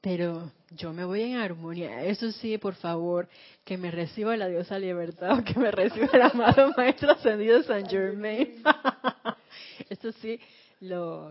[0.00, 2.04] Pero yo me voy en armonía.
[2.04, 3.28] Eso sí, por favor,
[3.64, 7.88] que me reciba la diosa libertad o que me reciba el amado Maestro Ascendido San
[7.88, 8.62] Germain.
[9.88, 10.40] Eso sí,
[10.80, 11.30] lo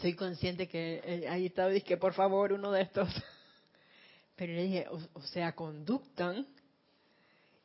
[0.00, 3.08] soy consciente que eh, ahí estaba y que por favor uno de estos.
[4.34, 6.46] Pero le dije, o, sea, conductan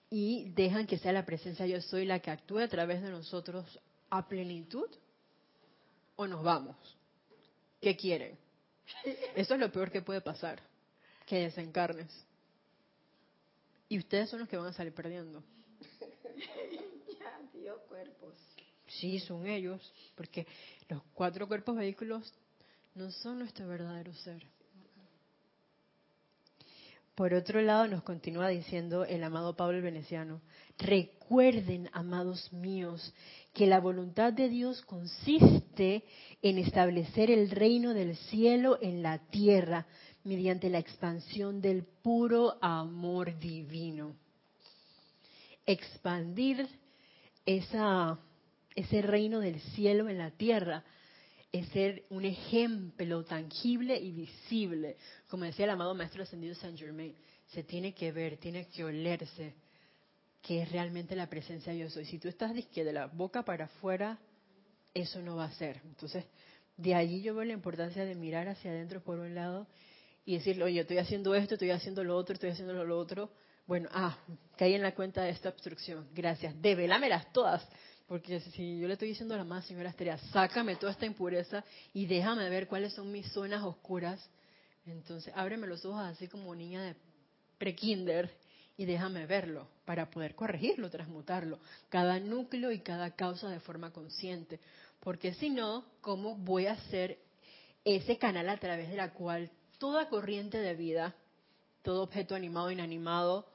[0.09, 3.65] y dejan que sea la presencia yo soy la que actúe a través de nosotros
[4.09, 4.87] a plenitud
[6.15, 6.75] o nos vamos.
[7.81, 8.37] ¿Qué quieren?
[9.35, 10.61] Eso es lo peor que puede pasar,
[11.25, 12.11] que desencarnes.
[13.89, 15.43] Y ustedes son los que van a salir perdiendo.
[17.19, 18.35] ya, dio cuerpos.
[18.87, 20.47] Sí, son ellos, porque
[20.89, 22.33] los cuatro cuerpos vehículos
[22.93, 24.45] no son nuestro verdadero ser.
[27.15, 30.41] Por otro lado, nos continúa diciendo el amado Pablo el Veneciano,
[30.77, 33.13] recuerden, amados míos,
[33.53, 36.03] que la voluntad de Dios consiste
[36.41, 39.87] en establecer el reino del cielo en la tierra
[40.25, 44.13] mediante la expansión del puro amor divino.
[45.65, 46.67] Expandir
[47.45, 50.83] ese reino del cielo en la tierra
[51.59, 54.97] es ser un ejemplo tangible y visible.
[55.29, 57.15] Como decía el amado Maestro Ascendido Saint Germain,
[57.47, 59.53] se tiene que ver, tiene que olerse
[60.41, 62.05] que es realmente la presencia de yo soy.
[62.05, 64.19] Si tú estás de la boca para afuera,
[64.93, 65.81] eso no va a ser.
[65.85, 66.25] Entonces,
[66.75, 69.65] de allí yo veo la importancia de mirar hacia adentro por un lado
[70.25, 73.31] y decirle, oye, estoy haciendo esto, estoy haciendo lo otro, estoy haciendo lo otro.
[73.65, 74.17] Bueno, ah,
[74.57, 76.07] caí en la cuenta de esta obstrucción.
[76.13, 76.61] Gracias.
[76.61, 77.65] Develámelas todas.
[78.07, 81.63] Porque si yo le estoy diciendo a la más señora Estrella, sácame toda esta impureza
[81.93, 84.23] y déjame ver cuáles son mis zonas oscuras.
[84.85, 86.95] Entonces, ábreme los ojos así como niña de
[87.57, 88.31] prekinder
[88.77, 94.59] y déjame verlo para poder corregirlo, transmutarlo, cada núcleo y cada causa de forma consciente.
[94.99, 97.17] Porque si no, ¿cómo voy a ser
[97.83, 101.15] ese canal a través de la cual toda corriente de vida,
[101.81, 103.47] todo objeto animado, inanimado,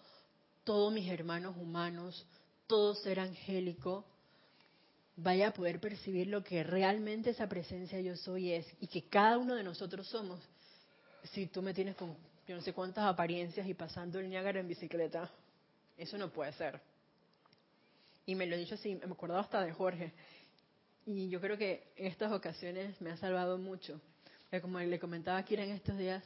[0.64, 2.26] todos mis hermanos humanos,
[2.66, 4.04] todo ser angélico,
[5.16, 9.38] vaya a poder percibir lo que realmente esa presencia yo soy es y que cada
[9.38, 10.40] uno de nosotros somos.
[11.32, 12.16] Si tú me tienes con
[12.50, 15.30] yo no sé cuántas apariencias y pasando el Niágara en bicicleta.
[15.96, 16.80] Eso no puede ser.
[18.26, 20.12] Y me lo he dicho así, me acordado hasta de Jorge.
[21.06, 24.00] Y yo creo que en estas ocasiones me ha salvado mucho.
[24.62, 26.24] como le comentaba aquí en estos días,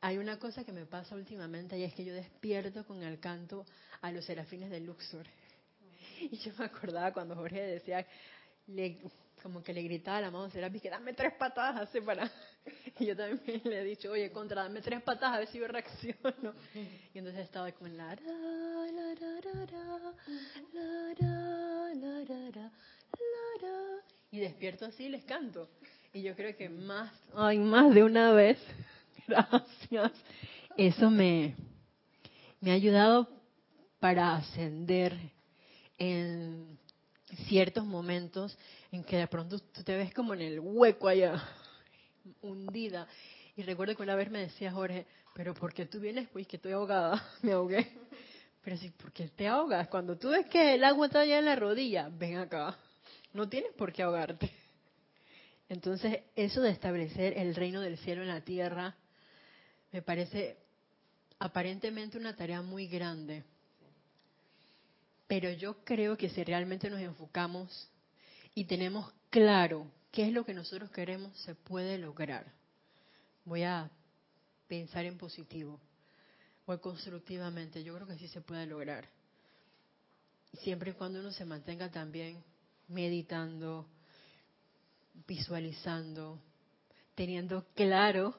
[0.00, 3.66] hay una cosa que me pasa últimamente y es que yo despierto con el canto
[4.00, 5.26] a los serafines de Luxor.
[6.30, 8.06] Y yo me acordaba cuando Jorge decía,
[8.66, 8.98] le,
[9.42, 12.30] como que le gritaba a la mano Serapis que dame tres patadas así para...
[12.98, 15.66] Y yo también le he dicho, oye, contra, dame tres patadas a ver si yo
[15.66, 16.54] reacciono.
[17.14, 18.16] Y entonces estaba con la...
[24.30, 25.70] Y despierto así y les canto.
[26.12, 28.58] Y yo creo que más, ay, más de una vez,
[29.26, 30.12] gracias,
[30.76, 31.54] eso me,
[32.60, 33.28] me ha ayudado
[34.00, 35.16] para ascender
[36.00, 36.78] en
[37.46, 38.56] ciertos momentos
[38.90, 41.40] en que de pronto tú te ves como en el hueco allá,
[42.42, 43.06] hundida.
[43.56, 46.28] Y recuerdo que una vez me decía Jorge, pero ¿por qué tú vienes?
[46.30, 47.86] Pues que estoy ahogada, me ahogué.
[48.62, 49.88] Pero sí, ¿por qué te ahogas?
[49.88, 52.76] Cuando tú ves que el agua está allá en la rodilla, ven acá.
[53.32, 54.50] No tienes por qué ahogarte.
[55.68, 58.96] Entonces, eso de establecer el reino del cielo en la tierra,
[59.92, 60.56] me parece
[61.38, 63.44] aparentemente una tarea muy grande.
[65.30, 67.88] Pero yo creo que si realmente nos enfocamos
[68.52, 72.52] y tenemos claro qué es lo que nosotros queremos, se puede lograr.
[73.44, 73.88] Voy a
[74.66, 75.78] pensar en positivo
[76.66, 77.84] o constructivamente.
[77.84, 79.08] Yo creo que sí se puede lograr.
[80.64, 82.42] Siempre y cuando uno se mantenga también
[82.88, 83.86] meditando,
[85.28, 86.40] visualizando,
[87.14, 88.36] teniendo claro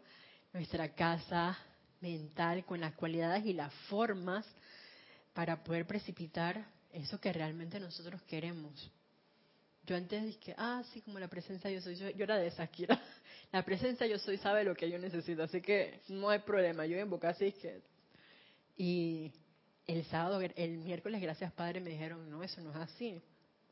[0.51, 1.57] nuestra casa
[2.01, 4.45] mental con las cualidades y las formas
[5.33, 8.91] para poder precipitar eso que realmente nosotros queremos.
[9.85, 12.69] Yo antes dije, ah, sí, como la presencia yo soy, yo, era de esa.
[13.51, 16.85] La presencia yo soy sabe lo que yo necesito, así que no hay problema.
[16.85, 17.81] Yo invoqué así que...
[18.77, 19.31] Y
[19.85, 23.21] el sábado, el miércoles, gracias Padre, me dijeron, no, eso no es así.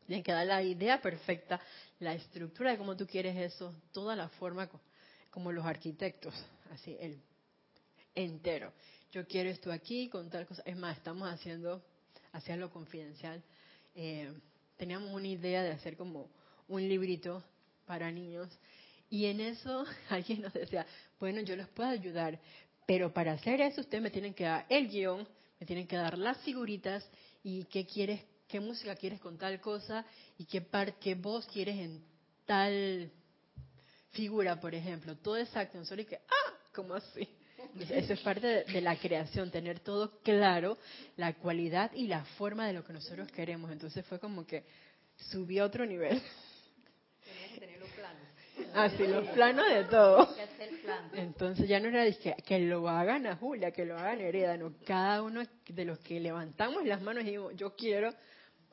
[0.06, 1.62] Tienen que dar la idea perfecta,
[2.00, 4.70] la estructura de cómo tú quieres eso, toda la forma
[5.30, 6.34] como los arquitectos,
[6.72, 7.22] así, el
[8.16, 8.74] entero.
[9.12, 10.62] Yo quiero esto aquí con tal cosa.
[10.66, 11.84] Es más, estamos haciendo,
[12.32, 13.44] hacerlo confidencial.
[13.96, 14.32] Eh,
[14.78, 16.30] teníamos una idea de hacer como
[16.68, 17.44] un librito
[17.86, 18.50] para niños
[19.10, 20.86] y en eso alguien nos decía,
[21.20, 22.40] bueno, yo les puedo ayudar,
[22.86, 25.28] pero para hacer eso ustedes me tienen que dar el guion,
[25.60, 27.08] me tienen que dar las figuritas
[27.44, 30.04] y qué quieres qué música quieres con tal cosa
[30.38, 32.04] y qué, par, qué voz quieres en
[32.46, 33.12] tal
[34.12, 35.16] figura, por ejemplo.
[35.16, 37.30] Todo exacto, y que, ah, ¿cómo así?
[37.90, 40.78] Eso es parte de, la creación, tener todo claro,
[41.18, 43.72] la cualidad y la forma de lo que nosotros queremos.
[43.72, 44.64] Entonces fue como que
[45.16, 46.22] subí a otro nivel.
[47.24, 48.22] Tenías que tener los planos.
[48.74, 50.36] Ah, sí, los planos de todo.
[51.14, 54.74] Entonces ya no era que, que lo hagan a Julia, que lo hagan Hereda, no.
[54.86, 58.14] Cada uno de los que levantamos las manos y digo, yo quiero,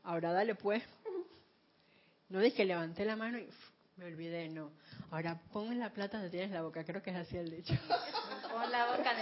[0.02, 0.82] ahora dale pues.
[2.28, 3.48] No dije levanté la mano y
[3.96, 4.70] me olvidé, no.
[5.10, 7.74] Ahora pon la plata donde tienes la boca, creo que es así el dicho.
[8.52, 9.12] Pon la boca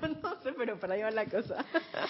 [0.00, 1.64] donde No sé, pero para ahí va la cosa.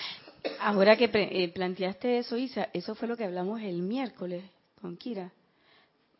[0.60, 4.44] Ahora que eh, planteaste eso, Isa, eso fue lo que hablamos el miércoles
[4.80, 5.32] con Kira.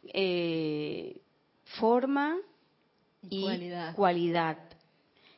[0.05, 1.21] Eh,
[1.65, 2.37] forma
[3.23, 3.43] y
[3.95, 4.59] cualidad.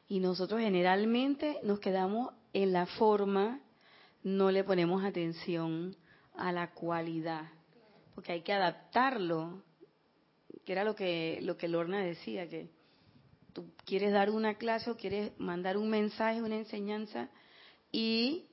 [0.09, 3.61] Y nosotros generalmente nos quedamos en la forma,
[4.23, 5.97] no le ponemos atención
[6.37, 7.45] a la cualidad,
[8.15, 9.63] porque hay que adaptarlo,
[10.65, 12.69] que era lo que lo que Lorna decía, que
[13.53, 17.31] tú quieres dar una clase o quieres mandar un mensaje, una enseñanza
[17.93, 18.47] y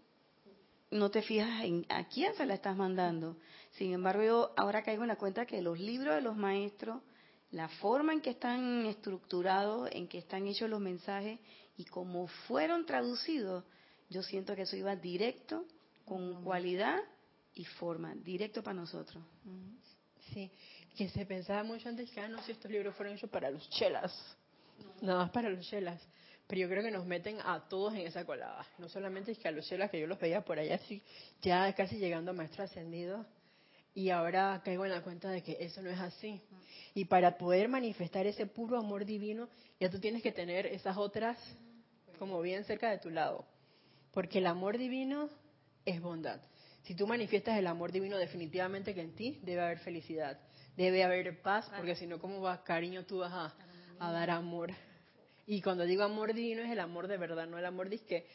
[0.91, 3.37] no te fijas en a quién se la estás mandando.
[3.71, 7.01] Sin embargo, yo ahora caigo en la cuenta que los libros de los maestros,
[7.51, 11.39] la forma en que están estructurados, en que están hechos los mensajes
[11.77, 13.63] y cómo fueron traducidos,
[14.09, 15.65] yo siento que eso iba directo,
[16.05, 16.99] con cualidad
[17.53, 19.23] y forma, directo para nosotros.
[20.33, 20.51] Sí,
[20.95, 23.69] que se pensaba mucho antes que, ah, no, si estos libros fueron hechos para los
[23.69, 24.13] chelas,
[25.01, 26.01] nada más para los chelas.
[26.47, 28.65] Pero yo creo que nos meten a todos en esa colada.
[28.77, 30.79] No solamente es que a los chelas que yo los veía por allá,
[31.41, 33.25] ya casi llegando a maestro ascendido,
[33.93, 36.41] y ahora caigo en la cuenta de que eso no es así.
[36.93, 41.37] Y para poder manifestar ese puro amor divino, ya tú tienes que tener esas otras
[42.17, 43.45] como bien cerca de tu lado.
[44.13, 45.29] Porque el amor divino
[45.85, 46.39] es bondad.
[46.83, 50.39] Si tú manifiestas el amor divino, definitivamente que en ti debe haber felicidad,
[50.75, 53.53] debe haber paz, porque si no, ¿cómo va cariño tú vas a,
[53.99, 54.71] a, dar amor?
[55.45, 58.25] Y cuando digo amor divino es el amor de verdad, no el amor de que,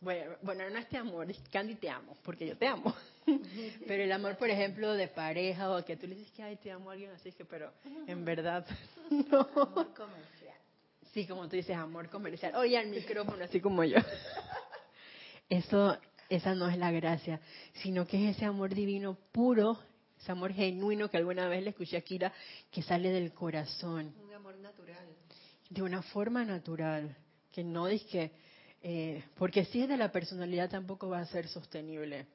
[0.00, 2.94] bueno, bueno no este amor, Candy te amo, porque yo te amo.
[3.86, 6.72] pero el amor, por ejemplo, de pareja o que tú le dices que, ay, te
[6.72, 7.72] amo a alguien así, que, pero
[8.06, 8.66] en verdad,
[9.10, 9.40] no.
[9.40, 10.54] Amor comercial.
[11.12, 12.56] Sí, como tú dices, amor comercial.
[12.56, 13.98] Oye, al micrófono, así como yo.
[15.48, 15.96] Eso,
[16.28, 17.40] esa no es la gracia,
[17.82, 19.78] sino que es ese amor divino puro,
[20.18, 22.32] ese amor genuino que alguna vez le escuché a Kira,
[22.70, 24.14] que sale del corazón.
[24.22, 25.06] Un amor natural.
[25.70, 27.16] De una forma natural,
[27.52, 28.30] que no es que,
[28.82, 32.26] eh, porque si es de la personalidad tampoco va a ser sostenible.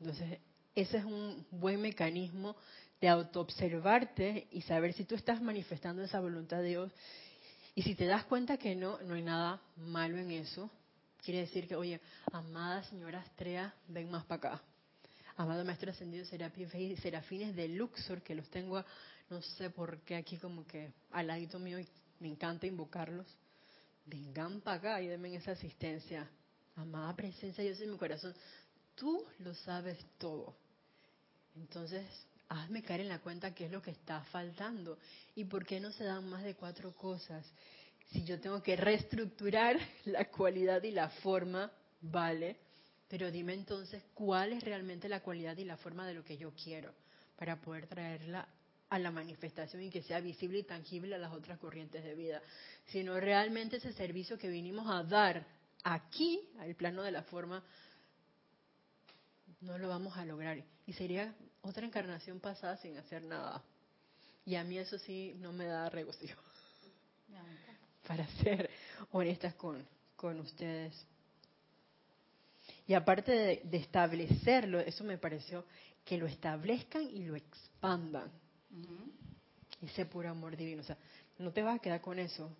[0.00, 0.38] Entonces,
[0.74, 2.56] ese es un buen mecanismo
[3.00, 6.92] de autoobservarte y saber si tú estás manifestando esa voluntad de Dios.
[7.74, 10.70] Y si te das cuenta que no, no hay nada malo en eso,
[11.24, 12.00] quiere decir que, oye,
[12.32, 14.62] amada señora Astrea, ven más para acá.
[15.36, 18.84] Amado Maestro Ascendido Serafines de Luxor, que los tengo,
[19.30, 21.88] no sé por qué aquí como que al ladito mío y
[22.20, 23.26] me encanta invocarlos.
[24.04, 26.28] Vengan para acá y denme esa asistencia.
[26.76, 28.34] Amada presencia, yo soy mi corazón
[28.94, 30.54] tú lo sabes todo.
[31.56, 32.06] Entonces,
[32.48, 34.98] hazme caer en la cuenta qué es lo que está faltando
[35.34, 37.44] y por qué no se dan más de cuatro cosas.
[38.12, 42.56] Si yo tengo que reestructurar la cualidad y la forma, vale,
[43.08, 46.52] pero dime entonces cuál es realmente la cualidad y la forma de lo que yo
[46.52, 46.94] quiero
[47.36, 48.46] para poder traerla
[48.88, 52.42] a la manifestación y que sea visible y tangible a las otras corrientes de vida,
[52.86, 55.46] sino realmente ese servicio que vinimos a dar
[55.82, 57.64] aquí, al plano de la forma,
[59.62, 60.62] no lo vamos a lograr.
[60.86, 63.62] Y sería otra encarnación pasada sin hacer nada.
[64.44, 66.42] Y a mí eso sí no me da regocijo.
[68.06, 68.68] Para ser
[69.10, 69.84] honestas con,
[70.16, 71.06] con ustedes.
[72.86, 73.32] Y aparte
[73.62, 75.64] de, establecerlo, eso me pareció
[76.04, 78.30] que lo establezcan y lo expandan.
[79.80, 80.82] Ese puro amor divino.
[80.82, 80.96] O sea,
[81.38, 82.50] no te vas a quedar con eso.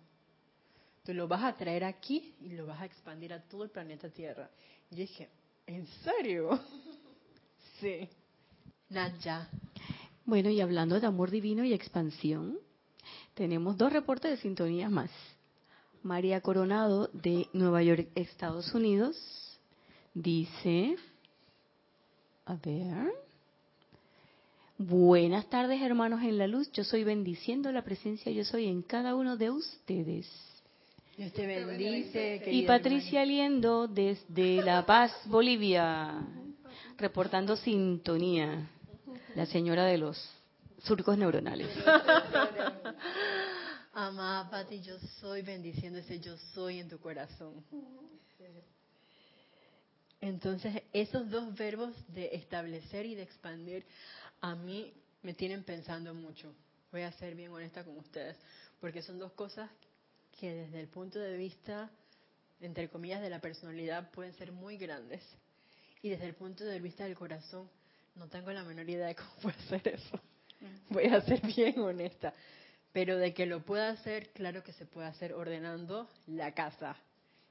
[1.03, 4.09] Tú lo vas a traer aquí y lo vas a expandir a todo el planeta
[4.09, 4.49] Tierra.
[4.89, 5.29] Y dije,
[5.67, 6.59] ¿en serio?
[7.79, 8.07] Sí.
[8.89, 9.49] Naya.
[10.23, 12.57] Bueno, y hablando de amor divino y expansión,
[13.33, 15.11] tenemos dos reportes de sintonía más.
[16.03, 19.17] María Coronado de Nueva York, Estados Unidos,
[20.13, 20.97] dice,
[22.45, 23.13] a ver,
[24.77, 29.15] buenas tardes hermanos en la luz, yo soy bendiciendo la presencia, yo soy en cada
[29.15, 30.29] uno de ustedes.
[31.17, 32.41] Dios te bendice.
[32.47, 36.27] Y Patricia Liendo desde La Paz, Bolivia
[36.97, 38.69] reportando sintonía,
[39.35, 40.17] la señora de los
[40.83, 41.69] surcos neuronales.
[43.95, 47.63] Amada Pati, yo soy bendiciendo ese yo soy en tu corazón.
[50.19, 53.85] Entonces, esos dos verbos de establecer y de expandir,
[54.41, 54.91] a mí
[55.21, 56.55] me tienen pensando mucho.
[56.91, 58.35] Voy a ser bien honesta con ustedes,
[58.81, 59.69] porque son dos cosas
[60.39, 61.91] que desde el punto de vista,
[62.61, 65.21] entre comillas, de la personalidad pueden ser muy grandes.
[66.01, 67.69] Y desde el punto de vista del corazón,
[68.15, 70.19] no tengo la menor idea de cómo puede hacer eso.
[70.89, 72.33] Voy a ser bien honesta.
[72.93, 76.95] Pero de que lo pueda hacer, claro que se puede hacer ordenando la casa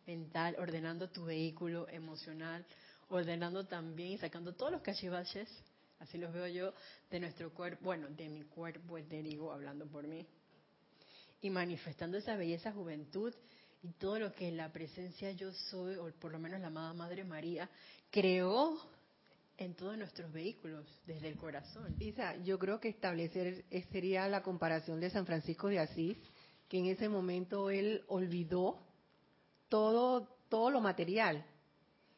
[0.06, 2.64] mental, ordenando tu vehículo emocional,
[3.08, 5.48] ordenando también y sacando todos los cachivaches,
[5.98, 6.72] así los veo yo,
[7.10, 10.26] de nuestro cuerpo, bueno, de mi cuerpo etérico, hablando por mí,
[11.40, 13.34] y manifestando esa belleza juventud
[13.82, 17.24] y todo lo que la presencia yo soy, o por lo menos la amada Madre
[17.24, 17.68] María,
[18.10, 18.78] creó
[19.58, 21.96] en todos nuestros vehículos, desde el corazón.
[22.00, 26.18] Isa, yo creo que establecer sería la comparación de San Francisco de Asís,
[26.68, 28.82] que en ese momento él olvidó
[29.68, 31.44] todo, todo lo material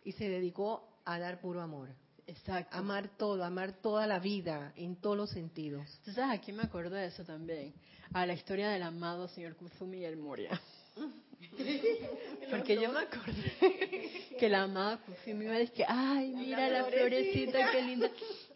[0.04, 1.90] y se dedicó a dar puro amor.
[2.26, 2.76] Exacto.
[2.76, 5.92] Amar todo, amar toda la vida, en todos los sentidos.
[5.98, 7.74] Entonces aquí me acuerdo de eso también,
[8.12, 10.60] a la historia del amado señor Kuzumi y el Moria.
[12.50, 17.70] Porque yo me acordé que la amada Kuzumi iba a decir, ay, mira la florecita,
[17.70, 18.10] qué linda.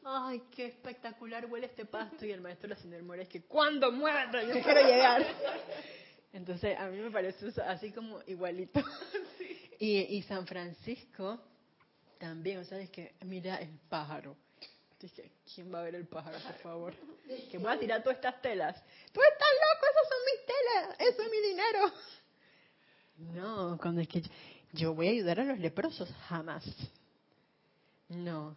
[0.04, 2.24] Ay, qué espectacular huele este pasto.
[2.24, 4.42] Y el maestro la señora Moria es que, ¿cuándo muerta?
[4.42, 5.24] Yo quiero llegar.
[6.32, 8.80] Entonces, a mí me parece así como igualito.
[9.78, 11.40] Y, y San Francisco
[12.18, 14.36] también, o sea, es que mira el pájaro.
[15.00, 16.94] Dije, ¿quién va a ver el pájaro, por favor?
[17.50, 18.74] Que voy a tirar todas estas telas.
[19.12, 21.92] Tú estás loco, esas son mis telas, eso es mi dinero.
[23.18, 24.22] No, cuando es que
[24.72, 26.64] yo, voy a ayudar a los leprosos, jamás.
[28.08, 28.56] No.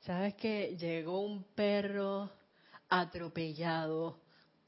[0.00, 2.30] ¿Sabes que llegó un perro
[2.88, 4.18] atropellado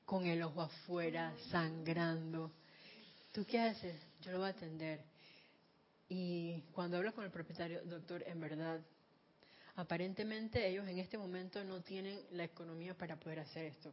[0.04, 2.52] con el ojo afuera, sangrando?
[3.32, 3.96] ¿Tú qué haces?
[4.22, 5.00] Yo lo voy a atender.
[6.08, 8.80] Y cuando hablo con el propietario, doctor, en verdad,
[9.76, 13.92] aparentemente ellos en este momento no tienen la economía para poder hacer esto.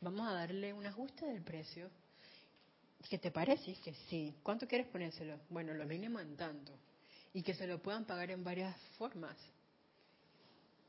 [0.00, 1.88] Vamos a darle un ajuste del precio.
[3.08, 3.74] ¿Qué te parece?
[3.84, 4.34] Que sí.
[4.42, 5.38] ¿Cuánto quieres ponérselo?
[5.48, 6.72] Bueno, lo mínimo en tanto.
[7.34, 9.36] Y que se lo puedan pagar en varias formas.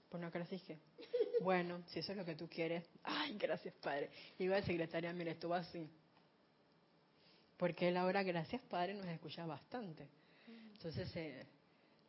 [0.09, 0.77] Por cara así que,
[1.41, 4.11] bueno, si eso es lo que tú quieres, ay, gracias Padre.
[4.37, 5.89] Y iba a secretaria, mire, esto va así.
[7.57, 10.07] Porque él ahora, gracias Padre, nos escucha bastante.
[10.73, 11.47] Entonces, eh,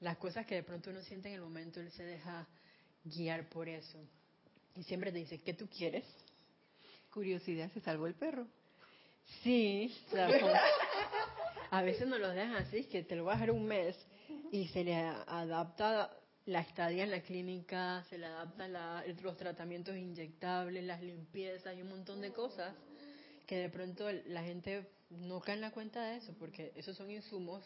[0.00, 2.46] las cosas que de pronto uno siente en el momento, él se deja
[3.04, 3.98] guiar por eso.
[4.76, 6.04] Y siempre te dice, ¿qué tú quieres?
[7.10, 8.46] Curiosidad, se salvó el perro.
[9.42, 9.94] Sí,
[11.70, 13.96] a veces nos lo dejan así, que te lo vas a dejar un mes
[14.52, 16.10] y se le adapta
[16.46, 18.72] la estadía en la clínica, se le adaptan
[19.22, 22.74] los tratamientos inyectables, las limpiezas y un montón de cosas
[23.46, 27.10] que de pronto la gente no cae en la cuenta de eso, porque esos son
[27.10, 27.62] insumos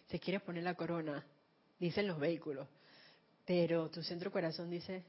[0.10, 1.24] Se quiere poner la corona,
[1.80, 2.68] dicen los vehículos.
[3.46, 5.04] Pero tu centro corazón dice,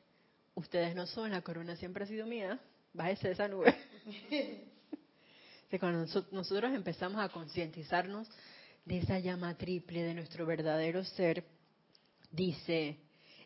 [0.54, 2.60] ustedes no son, la corona siempre ha sido mía,
[2.92, 3.74] bájese de esa nube.
[5.80, 8.28] cuando nosotros empezamos a concientizarnos
[8.86, 11.44] de esa llama triple de nuestro verdadero ser,
[12.30, 12.96] dice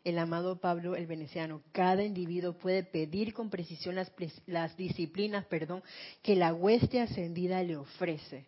[0.04, 4.10] el amado Pablo el veneciano, cada individuo puede pedir con precisión las,
[4.46, 5.82] las disciplinas, perdón,
[6.22, 8.46] que la hueste ascendida le ofrece.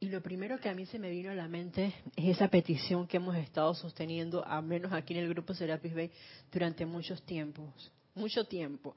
[0.00, 3.06] Y lo primero que a mí se me vino a la mente es esa petición
[3.06, 6.10] que hemos estado sosteniendo, al menos aquí en el grupo Serapis Bay,
[6.52, 8.96] durante muchos tiempos, mucho tiempo.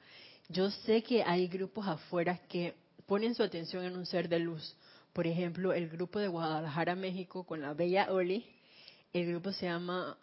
[0.49, 2.73] Yo sé que hay grupos afuera que
[3.05, 4.75] ponen su atención en un ser de luz.
[5.17, 8.45] Por ejemplo, el grupo de Guadalajara, México, con la Bella Oli,
[9.11, 10.15] el grupo se llama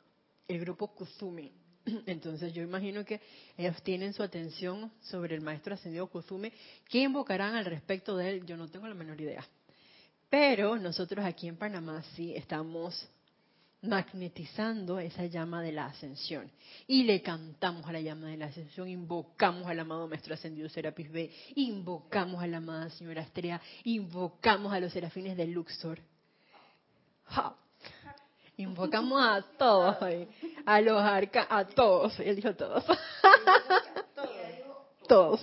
[0.47, 1.51] el grupo Kuzumi.
[2.07, 3.21] Entonces yo imagino que
[3.59, 6.53] ellos tienen su atención sobre el maestro ascendido Kuzumi.
[6.89, 8.47] ¿Qué invocarán al respecto de él?
[8.47, 9.45] Yo no tengo la menor idea.
[10.31, 13.09] Pero nosotros aquí en Panamá sí estamos
[13.85, 16.51] magnetizando esa llama de la ascensión.
[16.87, 21.11] Y le cantamos a la llama de la ascensión, invocamos al amado Maestro Ascendido Serapis
[21.11, 25.99] B, invocamos a la amada Señora Estrella, invocamos a los serafines de Luxor.
[28.57, 29.97] Invocamos a todos,
[30.65, 32.85] a los arca, a todos, él dijo todos.
[35.09, 35.41] todos.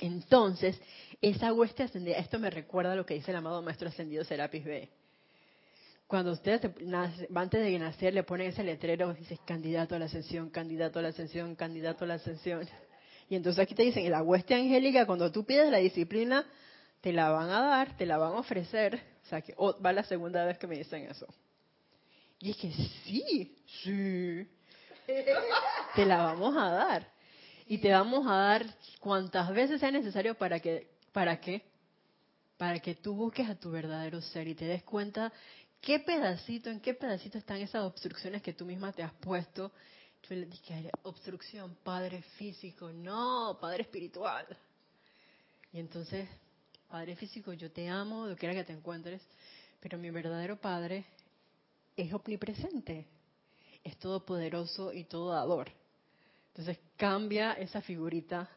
[0.00, 0.80] Entonces,
[1.20, 4.64] esa hueste ascendida, esto me recuerda a lo que dice el amado Maestro Ascendido Serapis
[4.64, 5.01] B
[6.12, 6.60] cuando ustedes
[7.34, 11.08] antes de nacer le ponen ese letrero, dice candidato a la ascensión, candidato a la
[11.08, 12.68] ascensión, candidato a la ascensión.
[13.30, 16.44] Y entonces aquí te dicen, la hueste angélica, cuando tú pides la disciplina,
[17.00, 19.02] te la van a dar, te la van a ofrecer.
[19.24, 21.26] O sea, que va la segunda vez que me dicen eso.
[22.40, 24.46] Y es que sí, sí,
[25.94, 27.08] te la vamos a dar.
[27.66, 28.66] Y te vamos a dar
[29.00, 31.62] cuantas veces sea necesario para que, ¿para qué?
[32.58, 35.32] Para que tú busques a tu verdadero ser y te des cuenta
[35.82, 39.72] qué pedacito, en qué pedacito están esas obstrucciones que tú misma te has puesto.
[40.28, 44.46] Yo le dije, obstrucción, padre físico, no, padre espiritual.
[45.72, 46.28] Y entonces,
[46.88, 49.20] padre físico, yo te amo, donde quiera que te encuentres,
[49.80, 51.04] pero mi verdadero padre
[51.96, 53.06] es omnipresente,
[53.82, 55.72] es todopoderoso y todo dador.
[56.50, 58.48] Entonces cambia esa figurita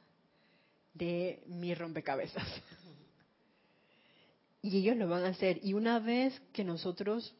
[0.93, 2.47] de mi rompecabezas
[4.65, 5.59] y ellos lo van a hacer.
[5.63, 7.35] Y una vez que nosotros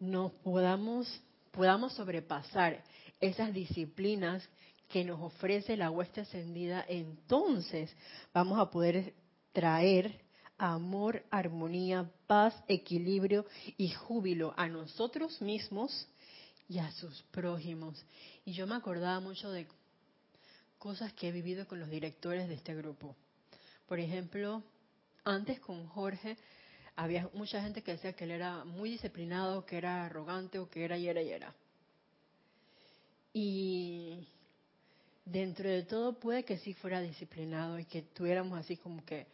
[0.00, 1.20] nos podamos,
[1.50, 2.82] podamos sobrepasar
[3.20, 4.48] esas disciplinas
[4.88, 7.94] que nos ofrece la hueste ascendida, entonces
[8.32, 9.12] vamos a poder
[9.52, 10.22] traer
[10.56, 13.44] amor, armonía, paz, equilibrio
[13.76, 16.08] y júbilo a nosotros mismos
[16.66, 18.02] y a sus prójimos.
[18.46, 19.66] Y yo me acordaba mucho de
[20.78, 23.14] cosas que he vivido con los directores de este grupo.
[23.86, 24.62] Por ejemplo,
[25.24, 26.36] antes con Jorge
[26.96, 30.84] había mucha gente que decía que él era muy disciplinado, que era arrogante o que
[30.84, 31.54] era y era y era.
[33.32, 34.28] Y
[35.24, 39.26] dentro de todo puede que sí fuera disciplinado y que tuviéramos así como que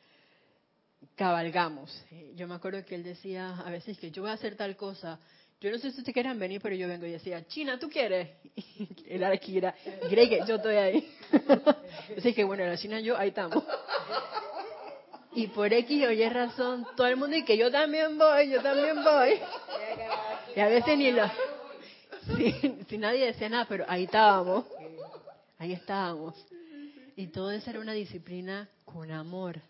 [1.16, 2.04] cabalgamos.
[2.34, 5.18] Yo me acuerdo que él decía a veces que yo voy a hacer tal cosa.
[5.60, 8.30] Yo no sé si ustedes quieren venir, pero yo vengo y decía, China, ¿tú quieres?
[8.56, 9.74] Y él aquí era,
[10.10, 11.14] Greg, yo estoy ahí.
[12.16, 13.62] Así que bueno, la China yo, ahí estamos
[15.32, 18.62] y por X o Y razón, todo el mundo y que yo también voy, yo
[18.62, 19.38] también voy.
[20.56, 21.24] Y a veces ni lo...
[22.88, 24.66] Si, nadie decía nada, pero ahí estábamos.
[25.58, 26.34] Ahí estábamos.
[27.16, 29.60] Y todo eso era una disciplina con amor.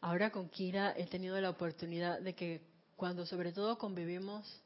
[0.00, 2.60] Ahora con Kira he tenido la oportunidad de que
[2.96, 4.60] cuando sobre todo convivimos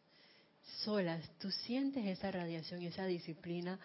[0.82, 3.78] solas, tú sientes esa radiación y esa disciplina.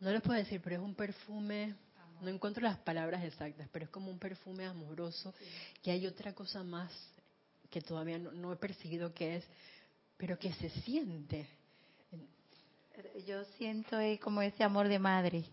[0.00, 1.74] No les puedo decir, pero es un perfume
[2.20, 5.34] no encuentro las palabras exactas, pero es como un perfume amoroso,
[5.82, 6.92] que hay otra cosa más
[7.70, 9.44] que todavía no, he percibido que es,
[10.16, 11.46] pero que se siente.
[13.26, 15.44] Yo siento como ese amor de madre,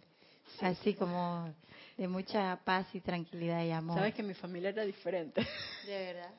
[0.61, 1.53] así como
[1.97, 3.97] de mucha paz y tranquilidad y amor.
[3.97, 5.45] Sabes que mi familia era diferente.
[5.85, 6.31] De verdad.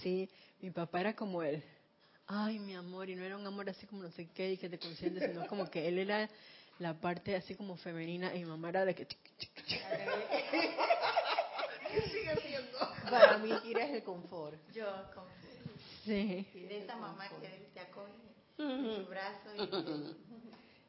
[0.00, 0.28] Sí,
[0.60, 1.62] mi papá era como él.
[2.26, 4.68] Ay, mi amor, y no era un amor así como no sé qué y que
[4.68, 6.28] te consiente, sino como que él era
[6.78, 9.06] la parte así como femenina y mi mamá era de que...
[9.06, 9.16] ¿Qué
[12.02, 12.78] sigue siendo?
[13.10, 14.58] Para mí Kira es el confort.
[14.72, 15.32] Yo, confort.
[16.04, 16.46] Sí.
[16.54, 18.12] Y de esa mamá que te acoge
[18.58, 19.50] en su brazo.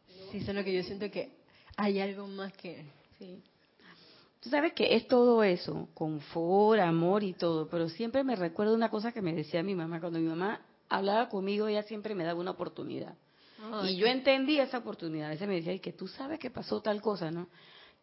[0.07, 0.31] Y...
[0.31, 1.31] Sí, solo que yo siento que
[1.77, 2.85] hay algo más que...
[3.17, 3.41] Sí.
[4.41, 8.89] Tú sabes que es todo eso, confort, amor y todo, pero siempre me recuerdo una
[8.89, 9.99] cosa que me decía mi mamá.
[9.99, 13.15] Cuando mi mamá hablaba conmigo, ella siempre me daba una oportunidad
[13.87, 15.27] y yo entendí esa oportunidad.
[15.27, 17.49] A veces me decía, que tú sabes que pasó tal cosa, ¿no?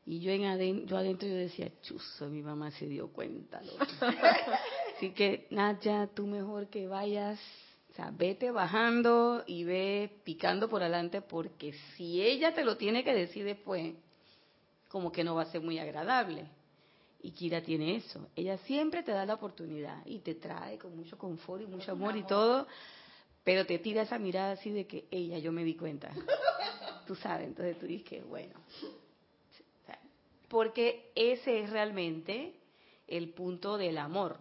[0.05, 3.61] Y yo, en adentro, yo adentro yo decía, chuzo, mi mamá se dio cuenta.
[4.97, 7.41] Así que, Nadia, tú mejor que vayas,
[7.91, 13.03] o sea, vete bajando y ve picando por adelante, porque si ella te lo tiene
[13.03, 13.95] que decir después,
[14.89, 16.47] como que no va a ser muy agradable.
[17.21, 18.29] Y Kira tiene eso.
[18.37, 22.17] Ella siempre te da la oportunidad y te trae con mucho confort y mucho amor
[22.17, 22.69] y todo,
[23.47, 26.11] pero te tira esa mirada así de que ella, yo me di cuenta.
[27.07, 28.59] tú sabes, entonces tú dices que, bueno.
[30.49, 32.57] Porque ese es realmente
[33.07, 34.37] el punto del amor,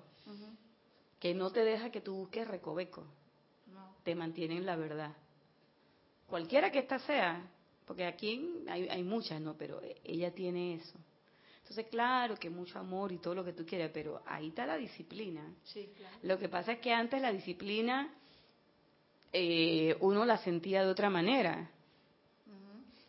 [1.19, 3.03] que no te deja que tú busques recoveco,
[4.03, 5.13] te mantiene en la verdad.
[6.25, 7.47] Cualquiera que ésta sea,
[7.85, 9.55] porque aquí hay, hay muchas, ¿no?
[9.55, 10.97] Pero ella tiene eso.
[11.59, 14.77] Entonces, claro que mucho amor y todo lo que tú quieras, pero ahí está la
[14.77, 15.43] disciplina.
[16.23, 18.11] Lo que pasa es que antes la disciplina
[19.37, 21.69] eh, uno la sentía de otra manera.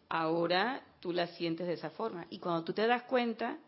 [0.09, 2.27] Ahora tú la sientes de esa forma.
[2.31, 3.59] Y cuando tú te das cuenta,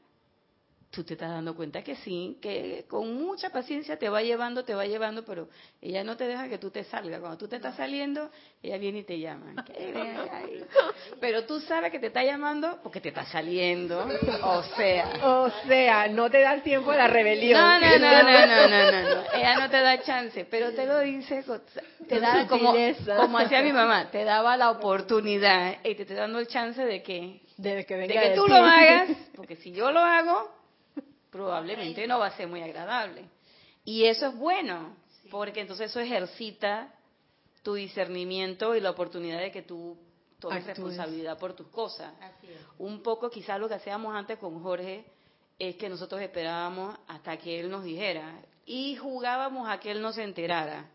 [0.99, 4.75] tú te estás dando cuenta que sí, que con mucha paciencia te va llevando, te
[4.75, 5.49] va llevando, pero
[5.81, 7.21] ella no te deja que tú te salgas.
[7.21, 8.29] Cuando tú te estás saliendo,
[8.61, 9.65] ella viene y te llama.
[11.21, 14.09] Pero tú sabes que te está llamando porque te está saliendo.
[14.43, 15.21] O sea.
[15.23, 17.61] O sea, no te da tiempo a la rebelión.
[17.61, 20.99] No, no, no, no, no, no, no, Ella no te da chance, pero te lo
[20.99, 21.45] dice,
[22.09, 22.75] te da como,
[23.17, 27.05] como hacía mi mamá, te daba la oportunidad y te está dando el chance de
[27.05, 30.58] que, de que, venga de que tú lo hagas, porque si yo lo hago,
[31.39, 33.25] probablemente no va a ser muy agradable.
[33.85, 34.97] Y eso es bueno,
[35.31, 36.93] porque entonces eso ejercita
[37.63, 39.97] tu discernimiento y la oportunidad de que tú
[40.41, 42.13] tomes responsabilidad por tus cosas.
[42.79, 45.05] Un poco quizás lo que hacíamos antes con Jorge
[45.59, 50.13] es que nosotros esperábamos hasta que él nos dijera y jugábamos a que él no
[50.13, 50.91] se enterara.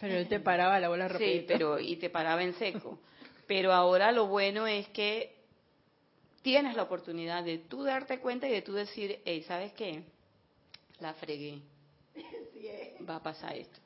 [0.00, 1.40] Pero él te paraba la bola rapidito.
[1.40, 3.00] Sí, pero y te paraba en seco.
[3.48, 5.37] Pero ahora lo bueno es que
[6.42, 10.04] tienes la oportunidad de tú darte cuenta y de tú decir, hey, ¿sabes qué?
[11.00, 11.60] La fregué.
[13.08, 13.78] Va a pasar esto.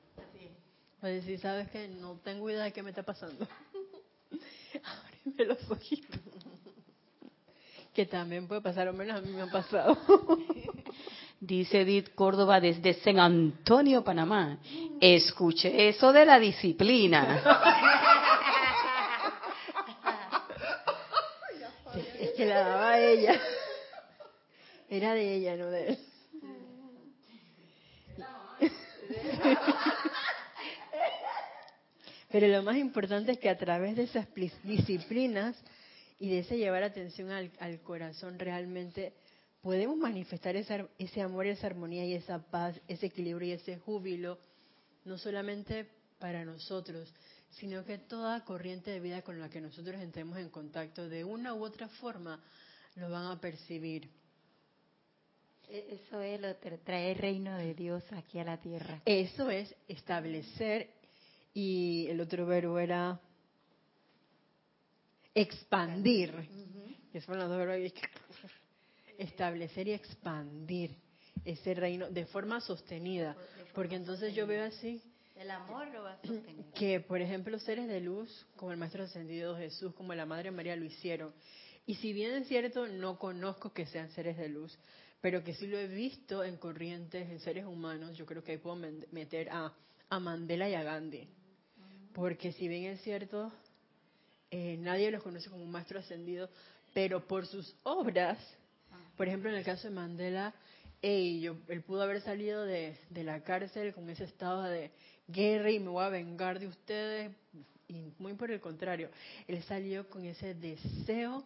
[1.02, 1.88] Va a decir, ¿sabes qué?
[1.88, 3.46] No tengo idea de qué me está pasando.
[5.24, 6.20] Ábreme los ojitos.
[7.92, 9.98] que también puede pasar, o menos a mí me ha pasado.
[11.40, 14.58] Dice Edith Córdoba desde San Antonio, Panamá.
[15.00, 17.42] Escuche eso de la disciplina.
[22.46, 23.40] la daba ella.
[24.88, 25.98] Era de ella, no de él.
[32.30, 34.26] Pero lo más importante es que a través de esas
[34.62, 35.56] disciplinas
[36.18, 39.12] y de ese llevar atención al, corazón realmente
[39.60, 44.38] podemos manifestar ese amor, esa armonía y esa paz, ese equilibrio y ese júbilo,
[45.04, 45.86] no solamente
[46.18, 47.12] para nosotros,
[47.52, 51.54] sino que toda corriente de vida con la que nosotros entremos en contacto de una
[51.54, 52.40] u otra forma
[52.96, 54.08] lo van a percibir.
[55.68, 59.02] E, eso es lo traer el reino de Dios aquí a la tierra.
[59.04, 60.90] Eso es establecer
[61.54, 63.20] y el otro verbo era
[65.34, 66.32] expandir.
[69.18, 70.96] Establecer y expandir
[71.44, 73.36] ese reino de forma sostenida.
[73.74, 75.02] Porque entonces yo veo así
[75.42, 76.18] el amor lo va.
[76.74, 80.76] Que, por ejemplo, seres de luz, como el Maestro Ascendido Jesús, como la Madre María
[80.76, 81.32] lo hicieron.
[81.84, 84.78] Y si bien es cierto, no conozco que sean seres de luz,
[85.20, 88.58] pero que sí lo he visto en corrientes, en seres humanos, yo creo que ahí
[88.58, 88.76] puedo
[89.10, 89.72] meter a,
[90.08, 91.28] a Mandela y a Gandhi.
[92.14, 93.52] Porque si bien es cierto,
[94.50, 96.48] eh, nadie los conoce como un maestro ascendido,
[96.94, 98.38] pero por sus obras,
[99.16, 100.54] por ejemplo en el caso de Mandela,
[101.02, 104.92] yo, él pudo haber salido de, de, la cárcel con ese estado de
[105.26, 107.32] guerra y me voy a vengar de ustedes.
[107.88, 109.10] Y muy por el contrario,
[109.46, 111.44] él salió con ese deseo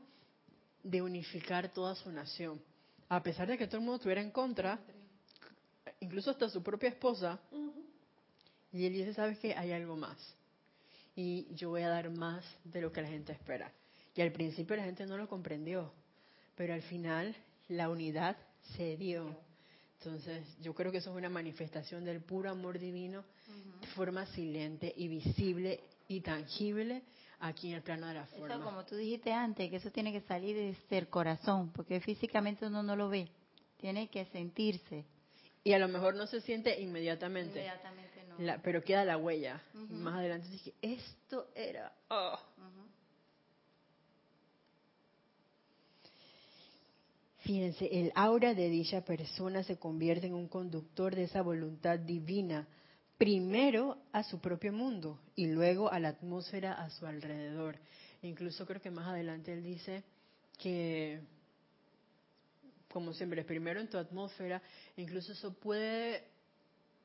[0.82, 2.60] de unificar toda su nación.
[3.08, 4.78] A pesar de que todo el mundo estuviera en contra,
[6.00, 7.40] incluso hasta su propia esposa,
[8.72, 9.54] y él dice, ¿sabes qué?
[9.54, 10.16] Hay algo más.
[11.14, 13.72] Y yo voy a dar más de lo que la gente espera.
[14.14, 15.92] Y al principio la gente no lo comprendió,
[16.54, 17.34] pero al final
[17.68, 18.36] la unidad
[18.76, 19.45] se dio.
[20.06, 23.24] Entonces, yo creo que eso es una manifestación del puro amor divino
[23.80, 27.02] de forma silente y visible y tangible
[27.40, 28.54] aquí en el plano de la forma.
[28.54, 32.66] Eso, como tú dijiste antes, que eso tiene que salir desde el corazón, porque físicamente
[32.66, 33.28] uno no lo ve,
[33.78, 35.04] tiene que sentirse.
[35.64, 37.58] Y a lo mejor no se siente inmediatamente.
[37.58, 38.62] Inmediatamente no.
[38.62, 39.60] pero queda la huella.
[39.90, 41.92] Más adelante dije, esto era...
[42.10, 42.38] Oh.
[47.46, 52.66] Fíjense, el aura de dicha persona se convierte en un conductor de esa voluntad divina,
[53.18, 57.78] primero a su propio mundo y luego a la atmósfera a su alrededor.
[58.22, 60.02] incluso creo que más adelante él dice
[60.58, 61.20] que,
[62.92, 64.60] como siempre, primero en tu atmósfera,
[64.96, 66.24] incluso eso puede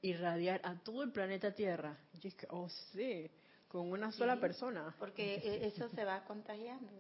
[0.01, 1.95] irradiar a todo el planeta Tierra.
[2.19, 3.29] Y es que, oh sí,
[3.67, 4.95] con una sola persona.
[4.97, 6.91] Porque e-, eso se va contagiando.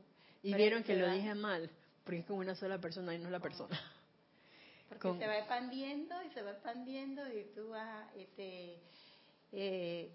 [0.43, 1.71] Y vieron que lo dije mal
[2.11, 3.79] porque es como una sola persona y no es la persona.
[4.89, 8.77] Porque se va expandiendo y se va expandiendo y tú vas este,
[9.53, 10.11] eh,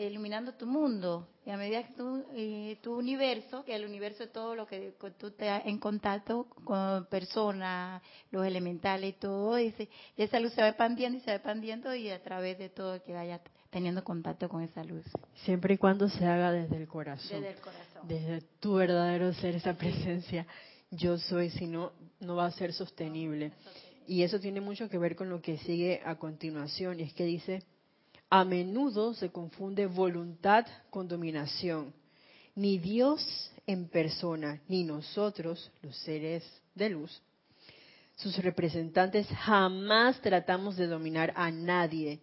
[0.00, 1.28] iluminando tu mundo.
[1.46, 2.24] Y a medida que tu,
[2.82, 8.02] tu universo, que el universo es todo lo que tú estás en contacto con personas,
[8.32, 9.72] los elementales y todo, y,
[10.16, 13.12] esa luz se va expandiendo y se va expandiendo y a través de todo que
[13.12, 13.40] vaya
[13.70, 15.04] teniendo contacto con esa luz.
[15.44, 17.40] Siempre y cuando se haga desde el corazón.
[17.40, 17.91] Desde el corazón.
[18.08, 20.46] Desde tu verdadero ser, esa presencia.
[20.90, 23.52] Yo soy, si no, no va a ser sostenible.
[24.06, 26.98] Y eso tiene mucho que ver con lo que sigue a continuación.
[26.98, 27.62] Y es que dice,
[28.28, 31.92] a menudo se confunde voluntad con dominación.
[32.54, 36.44] Ni Dios en persona, ni nosotros, los seres
[36.74, 37.22] de luz,
[38.16, 42.20] sus representantes, jamás tratamos de dominar a nadie.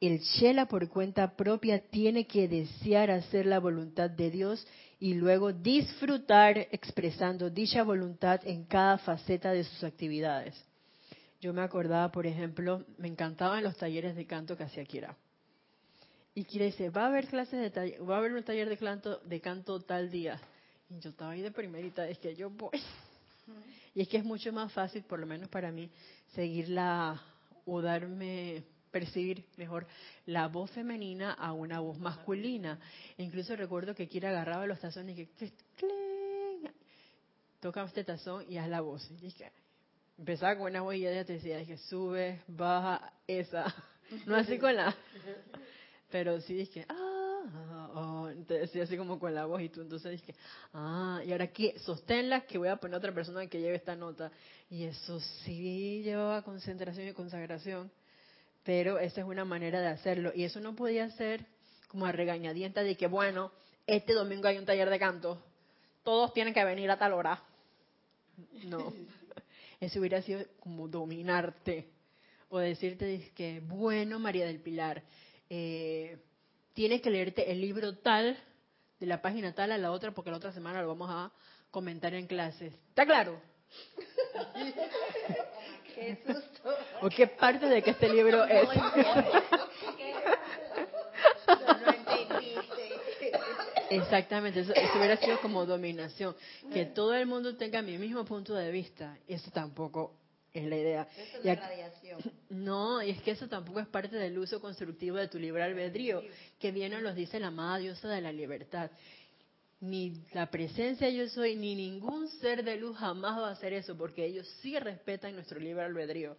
[0.00, 4.66] El Shela por cuenta propia tiene que desear hacer la voluntad de Dios
[5.02, 10.54] y luego disfrutar expresando dicha voluntad en cada faceta de sus actividades.
[11.40, 15.16] Yo me acordaba, por ejemplo, me encantaban los talleres de canto que hacía Kira
[16.36, 18.76] y quiere dice, va a haber clases de taller, va a haber un taller de
[18.76, 20.40] canto, de canto tal día.
[20.88, 22.80] Y yo estaba ahí de primerita, es que yo voy.
[23.96, 25.90] Y es que es mucho más fácil, por lo menos para mí,
[26.28, 27.20] seguirla
[27.66, 28.62] o darme,
[28.92, 29.86] percibir mejor
[30.26, 32.78] la voz femenina a una voz masculina.
[33.16, 35.52] Incluso recuerdo que Kira agarraba los tazones y que,
[37.58, 39.10] toca este tazón y haz la voz.
[39.20, 39.50] Y que,
[40.18, 43.74] empezaba con una voz y ella te decía, que sube, baja, esa.
[44.26, 44.94] No así con la
[46.12, 49.80] pero sí dije, ah, ah, ah, entonces sí, así como con la voz y tú,
[49.80, 50.34] entonces dije,
[50.74, 53.96] ah, y ahora aquí, sosténla que voy a poner a otra persona que lleve esta
[53.96, 54.30] nota.
[54.68, 57.90] Y eso sí llevaba concentración y consagración,
[58.64, 60.32] pero esa es una manera de hacerlo.
[60.34, 61.46] Y eso no podía ser
[61.88, 63.52] como a regañadienta de que, bueno,
[63.86, 65.42] este domingo hay un taller de canto,
[66.02, 67.42] todos tienen que venir a tal hora.
[68.64, 68.92] No,
[69.80, 71.90] eso hubiera sido como dominarte
[72.48, 75.02] o decirte que, bueno, María del Pilar,
[75.48, 76.18] eh,
[76.74, 78.38] tienes que leerte el libro tal,
[79.00, 81.32] de la página tal a la otra, porque la otra semana lo vamos a
[81.70, 82.74] comentar en clases.
[82.90, 83.40] ¿Está claro?
[85.94, 86.74] qué susto.
[87.00, 88.68] ¿O qué parte de que este libro es?
[93.90, 96.34] Exactamente, eso, hubiera sido como dominación.
[96.72, 100.14] Que todo el mundo tenga mi mismo punto de vista, eso tampoco
[100.52, 101.08] es la idea.
[101.42, 102.20] es radiación.
[102.52, 106.22] No, y es que eso tampoco es parte del uso constructivo de tu libre albedrío,
[106.58, 108.90] que bien nos dice la amada diosa de la libertad.
[109.82, 113.96] Ni la presencia yo soy, ni ningún ser de luz jamás va a hacer eso,
[113.96, 116.36] porque ellos sí respetan nuestro libre albedrío.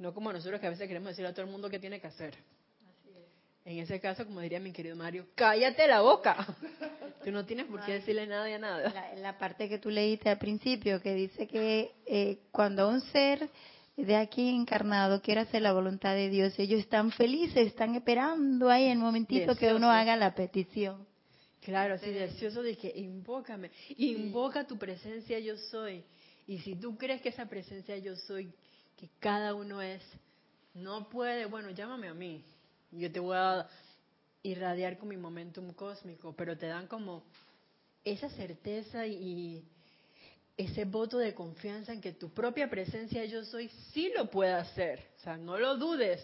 [0.00, 2.08] No como nosotros que a veces queremos decirle a todo el mundo qué tiene que
[2.08, 2.34] hacer.
[3.64, 6.44] En ese caso, como diría mi querido Mario, cállate la boca.
[7.24, 9.12] Tú no tienes por qué decirle nada a nada.
[9.18, 13.48] La, parte que tú leíste al principio, que dice que eh, cuando un ser
[13.96, 18.88] de aquí encarnado quiere hacer la voluntad de Dios, ellos están felices, están esperando ahí
[18.88, 21.06] el momentito que uno haga la petición.
[21.62, 26.04] Claro, deseoso de que invócame, invoca tu presencia yo soy.
[26.46, 28.52] Y si tú crees que esa presencia yo soy,
[28.96, 30.02] que cada uno es,
[30.74, 32.44] no puede, bueno, llámame a mí,
[32.90, 33.68] yo te voy a
[34.42, 37.22] irradiar con mi momentum cósmico, pero te dan como
[38.04, 39.62] esa certeza y
[40.56, 45.00] ese voto de confianza en que tu propia presencia yo soy sí lo puede hacer.
[45.18, 46.20] O sea, no lo dudes.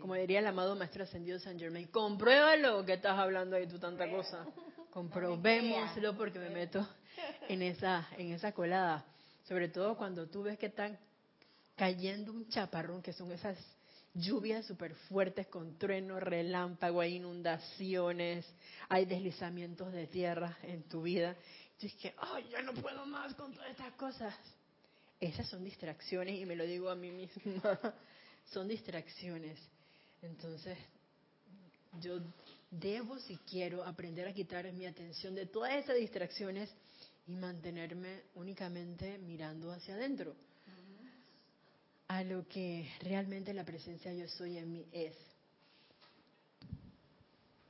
[0.00, 4.08] Como diría el amado Maestro Ascendido San Germain, compruébalo que estás hablando ahí tú tanta
[4.10, 4.46] cosa.
[4.90, 6.86] Comprobémoslo porque me meto
[7.48, 9.04] en esa, en esa colada.
[9.44, 10.98] Sobre todo cuando tú ves que están
[11.76, 13.56] cayendo un chaparrón, que son esas
[14.14, 18.46] lluvias súper fuertes con trueno, relámpago, hay inundaciones,
[18.88, 21.36] hay deslizamientos de tierra en tu vida.
[21.80, 24.34] Y es que, ay, ya no puedo más con todas estas cosas.
[25.18, 27.94] Esas son distracciones y me lo digo a mí misma,
[28.50, 29.58] son distracciones.
[30.22, 30.76] Entonces,
[32.00, 32.20] yo
[32.70, 36.70] debo, si quiero, aprender a quitar mi atención de todas esas distracciones
[37.26, 40.34] y mantenerme únicamente mirando hacia adentro
[42.10, 45.14] a lo que realmente la presencia yo soy en mí es.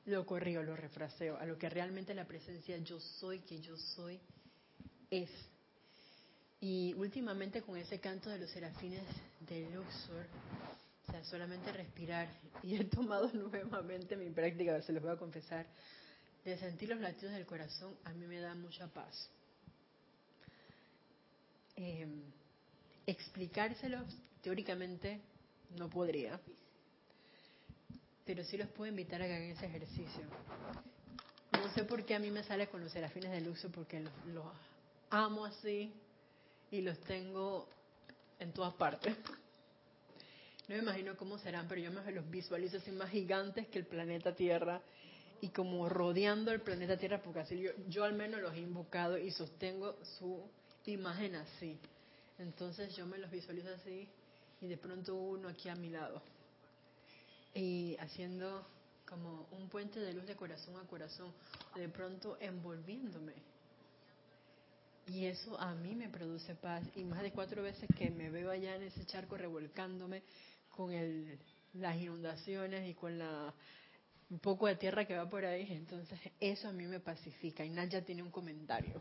[0.06, 4.18] Lo corrijo, lo refraseo, a lo que realmente la presencia yo soy, que yo soy,
[5.10, 5.28] es.
[6.60, 9.04] Y últimamente con ese canto de los serafines
[9.40, 10.26] de Luxor,
[11.08, 12.28] o sea, solamente respirar,
[12.62, 15.66] y he tomado nuevamente mi práctica, se los voy a confesar,
[16.44, 19.30] de sentir los latidos del corazón, a mí me da mucha paz.
[21.76, 22.06] Eh,
[23.06, 24.04] explicárselos
[24.42, 25.20] teóricamente
[25.78, 26.40] no podría,
[28.24, 30.22] pero sí los puedo invitar a que hagan ese ejercicio.
[31.52, 34.44] No sé por qué a mí me sale con los serafines de luxo, porque los,
[35.10, 35.92] amo así
[36.70, 37.68] y los tengo
[38.38, 39.16] en todas partes.
[40.68, 43.86] No me imagino cómo serán, pero yo me los visualizo así más gigantes que el
[43.86, 44.80] planeta Tierra
[45.40, 49.18] y como rodeando el planeta Tierra, porque así yo, yo al menos los he invocado
[49.18, 50.40] y sostengo su
[50.86, 51.78] imagen así.
[52.38, 54.08] Entonces yo me los visualizo así
[54.60, 56.22] y de pronto uno aquí a mi lado.
[57.54, 58.64] Y haciendo
[59.08, 61.32] como un puente de luz de corazón a corazón,
[61.74, 63.34] de pronto envolviéndome.
[65.06, 66.84] Y eso a mí me produce paz.
[66.94, 70.22] Y más de cuatro veces que me veo allá en ese charco revolcándome
[70.68, 71.38] con el,
[71.74, 73.52] las inundaciones y con la
[74.30, 77.64] un poco de tierra que va por ahí, entonces eso a mí me pacifica.
[77.64, 79.00] Y Naya tiene un comentario.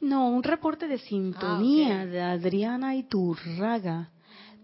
[0.00, 4.10] No, un reporte de sintonía ah, de Adriana Iturraga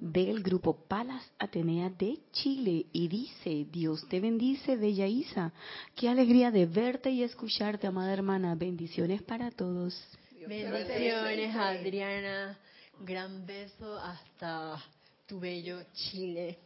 [0.01, 5.53] del grupo Palas Atenea de Chile y dice, Dios te bendice, Bella Isa.
[5.95, 8.55] Qué alegría de verte y escucharte, amada hermana.
[8.55, 9.95] Bendiciones para todos.
[10.49, 12.59] Bendiciones, Adriana.
[13.01, 14.82] Gran beso hasta
[15.26, 16.59] tu bello Chile.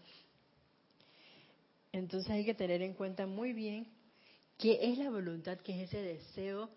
[1.92, 3.86] Entonces hay que tener en cuenta muy bien
[4.58, 6.70] qué es la voluntad, qué es ese deseo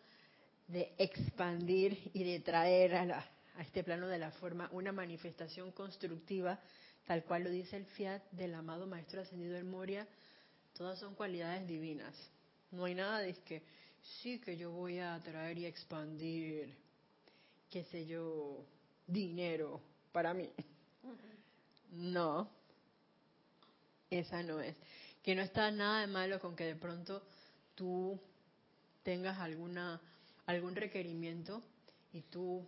[0.67, 3.25] de expandir y de traer a,
[3.57, 6.59] a este plano de la forma una manifestación constructiva,
[7.05, 10.07] tal cual lo dice el fiat del amado Maestro Ascendido del Moria,
[10.75, 12.15] todas son cualidades divinas.
[12.71, 13.63] No hay nada de que
[14.21, 16.75] sí que yo voy a traer y expandir,
[17.69, 18.65] qué sé yo,
[19.05, 20.49] dinero para mí.
[21.91, 22.49] No,
[24.09, 24.75] esa no es.
[25.23, 27.23] Que no está nada de malo con que de pronto
[27.75, 28.19] tú
[29.03, 30.01] tengas alguna
[30.45, 31.61] algún requerimiento
[32.13, 32.65] y tú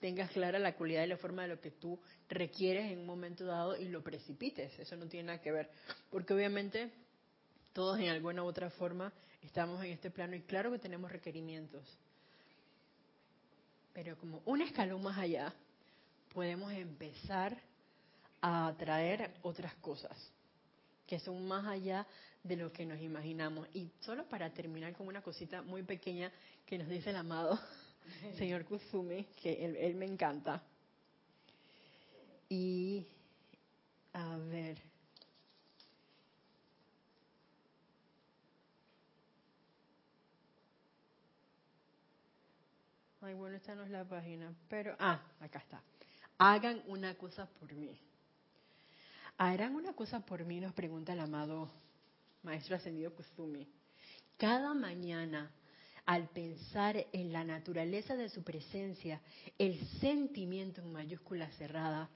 [0.00, 3.44] tengas clara la cualidad y la forma de lo que tú requieres en un momento
[3.44, 4.78] dado y lo precipites.
[4.78, 5.70] Eso no tiene nada que ver.
[6.10, 6.90] Porque obviamente
[7.72, 11.98] todos en alguna u otra forma estamos en este plano y claro que tenemos requerimientos.
[13.94, 15.54] Pero como un escalón más allá,
[16.34, 17.56] podemos empezar
[18.42, 20.16] a atraer otras cosas
[21.06, 22.06] que son más allá
[22.42, 23.68] de lo que nos imaginamos.
[23.72, 26.30] Y solo para terminar con una cosita muy pequeña
[26.66, 27.58] que nos dice el amado
[28.36, 30.62] señor Kusumi, que él, me encanta.
[32.48, 33.06] Y,
[34.12, 34.93] a ver.
[43.24, 45.82] Ay, bueno, esta no es la página, pero, ah, acá está.
[46.36, 47.98] Hagan una cosa por mí.
[49.38, 50.60] ¿Harán una cosa por mí?
[50.60, 51.70] Nos pregunta el amado
[52.42, 53.66] Maestro Ascendido Kusumi.
[54.36, 55.50] Cada mañana,
[56.04, 59.22] al pensar en la naturaleza de su presencia,
[59.56, 62.10] el sentimiento en mayúscula cerrada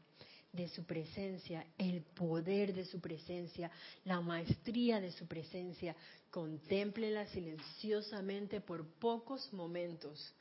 [0.53, 3.71] de su presencia, el poder de su presencia,
[4.05, 5.97] la maestría de su presencia,
[6.31, 10.35] contémplela silenciosamente por pocos momentos.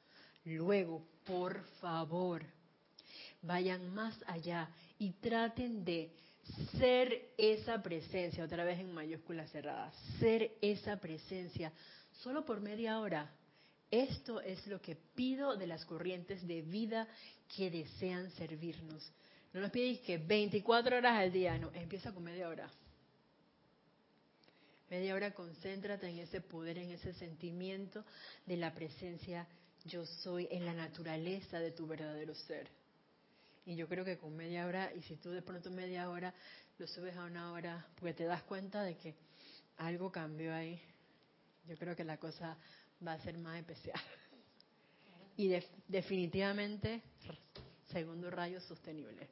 [0.48, 2.42] Luego, por favor,
[3.42, 6.10] vayan más allá y traten de
[6.80, 11.74] ser esa presencia, otra vez en mayúsculas cerradas, ser esa presencia
[12.24, 13.30] solo por media hora.
[13.92, 17.10] Esto es lo que pido de las corrientes de vida
[17.54, 19.12] que desean servirnos.
[19.52, 22.72] No nos pides que 24 horas al día, no, empieza con media hora.
[24.90, 28.06] Media hora concéntrate en ese poder, en ese sentimiento
[28.46, 29.46] de la presencia
[29.86, 32.68] yo soy, en la naturaleza de tu verdadero ser.
[33.66, 36.34] Y yo creo que con media hora, y si tú de pronto media hora
[36.78, 39.16] lo subes a una hora, porque te das cuenta de que
[39.78, 40.82] algo cambió ahí,
[41.68, 42.58] yo creo que la cosa
[43.06, 44.00] va a ser más especial.
[45.36, 45.54] Y
[45.88, 47.04] definitivamente,
[47.92, 49.28] segundo rayo sostenible.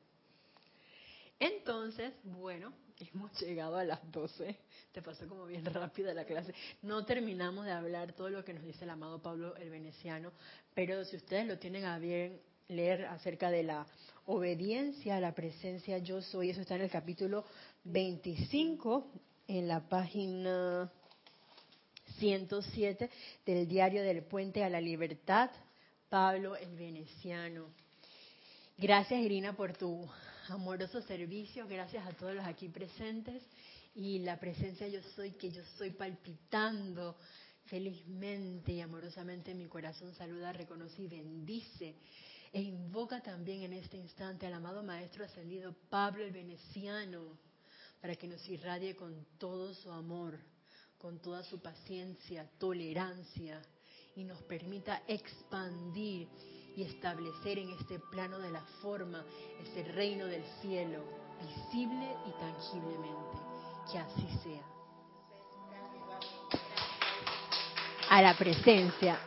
[1.40, 4.56] Entonces, bueno, hemos llegado a las 12.
[4.92, 6.54] Te pasó como bien rápida la clase.
[6.82, 10.32] No terminamos de hablar todo lo que nos dice el amado Pablo el Veneciano,
[10.74, 13.86] pero si ustedes lo tienen a bien leer acerca de la
[14.26, 16.50] obediencia a la presencia yo soy.
[16.50, 17.46] Eso está en el capítulo
[17.84, 19.08] 25,
[19.48, 20.92] en la página
[22.18, 23.10] 107
[23.46, 25.52] del diario del puente a la libertad,
[26.10, 27.66] Pablo el Veneciano.
[28.78, 30.10] Gracias Irina por tu
[30.50, 33.44] amoroso servicio, gracias a todos los aquí presentes.
[33.96, 37.16] Y la presencia yo soy que yo estoy palpitando
[37.66, 41.96] felizmente y amorosamente mi corazón saluda, reconoce y bendice
[42.52, 47.38] e invoca también en este instante al amado Maestro Ascendido Pablo el Veneciano
[48.00, 50.38] para que nos irradie con todo su amor,
[50.98, 53.62] con toda su paciencia, tolerancia
[54.16, 56.28] y nos permita expandir
[56.76, 59.24] y establecer en este plano de la forma
[59.62, 61.04] ese reino del cielo,
[61.42, 63.38] visible y tangiblemente.
[63.92, 64.62] Que así sea.
[68.10, 69.20] A la presencia.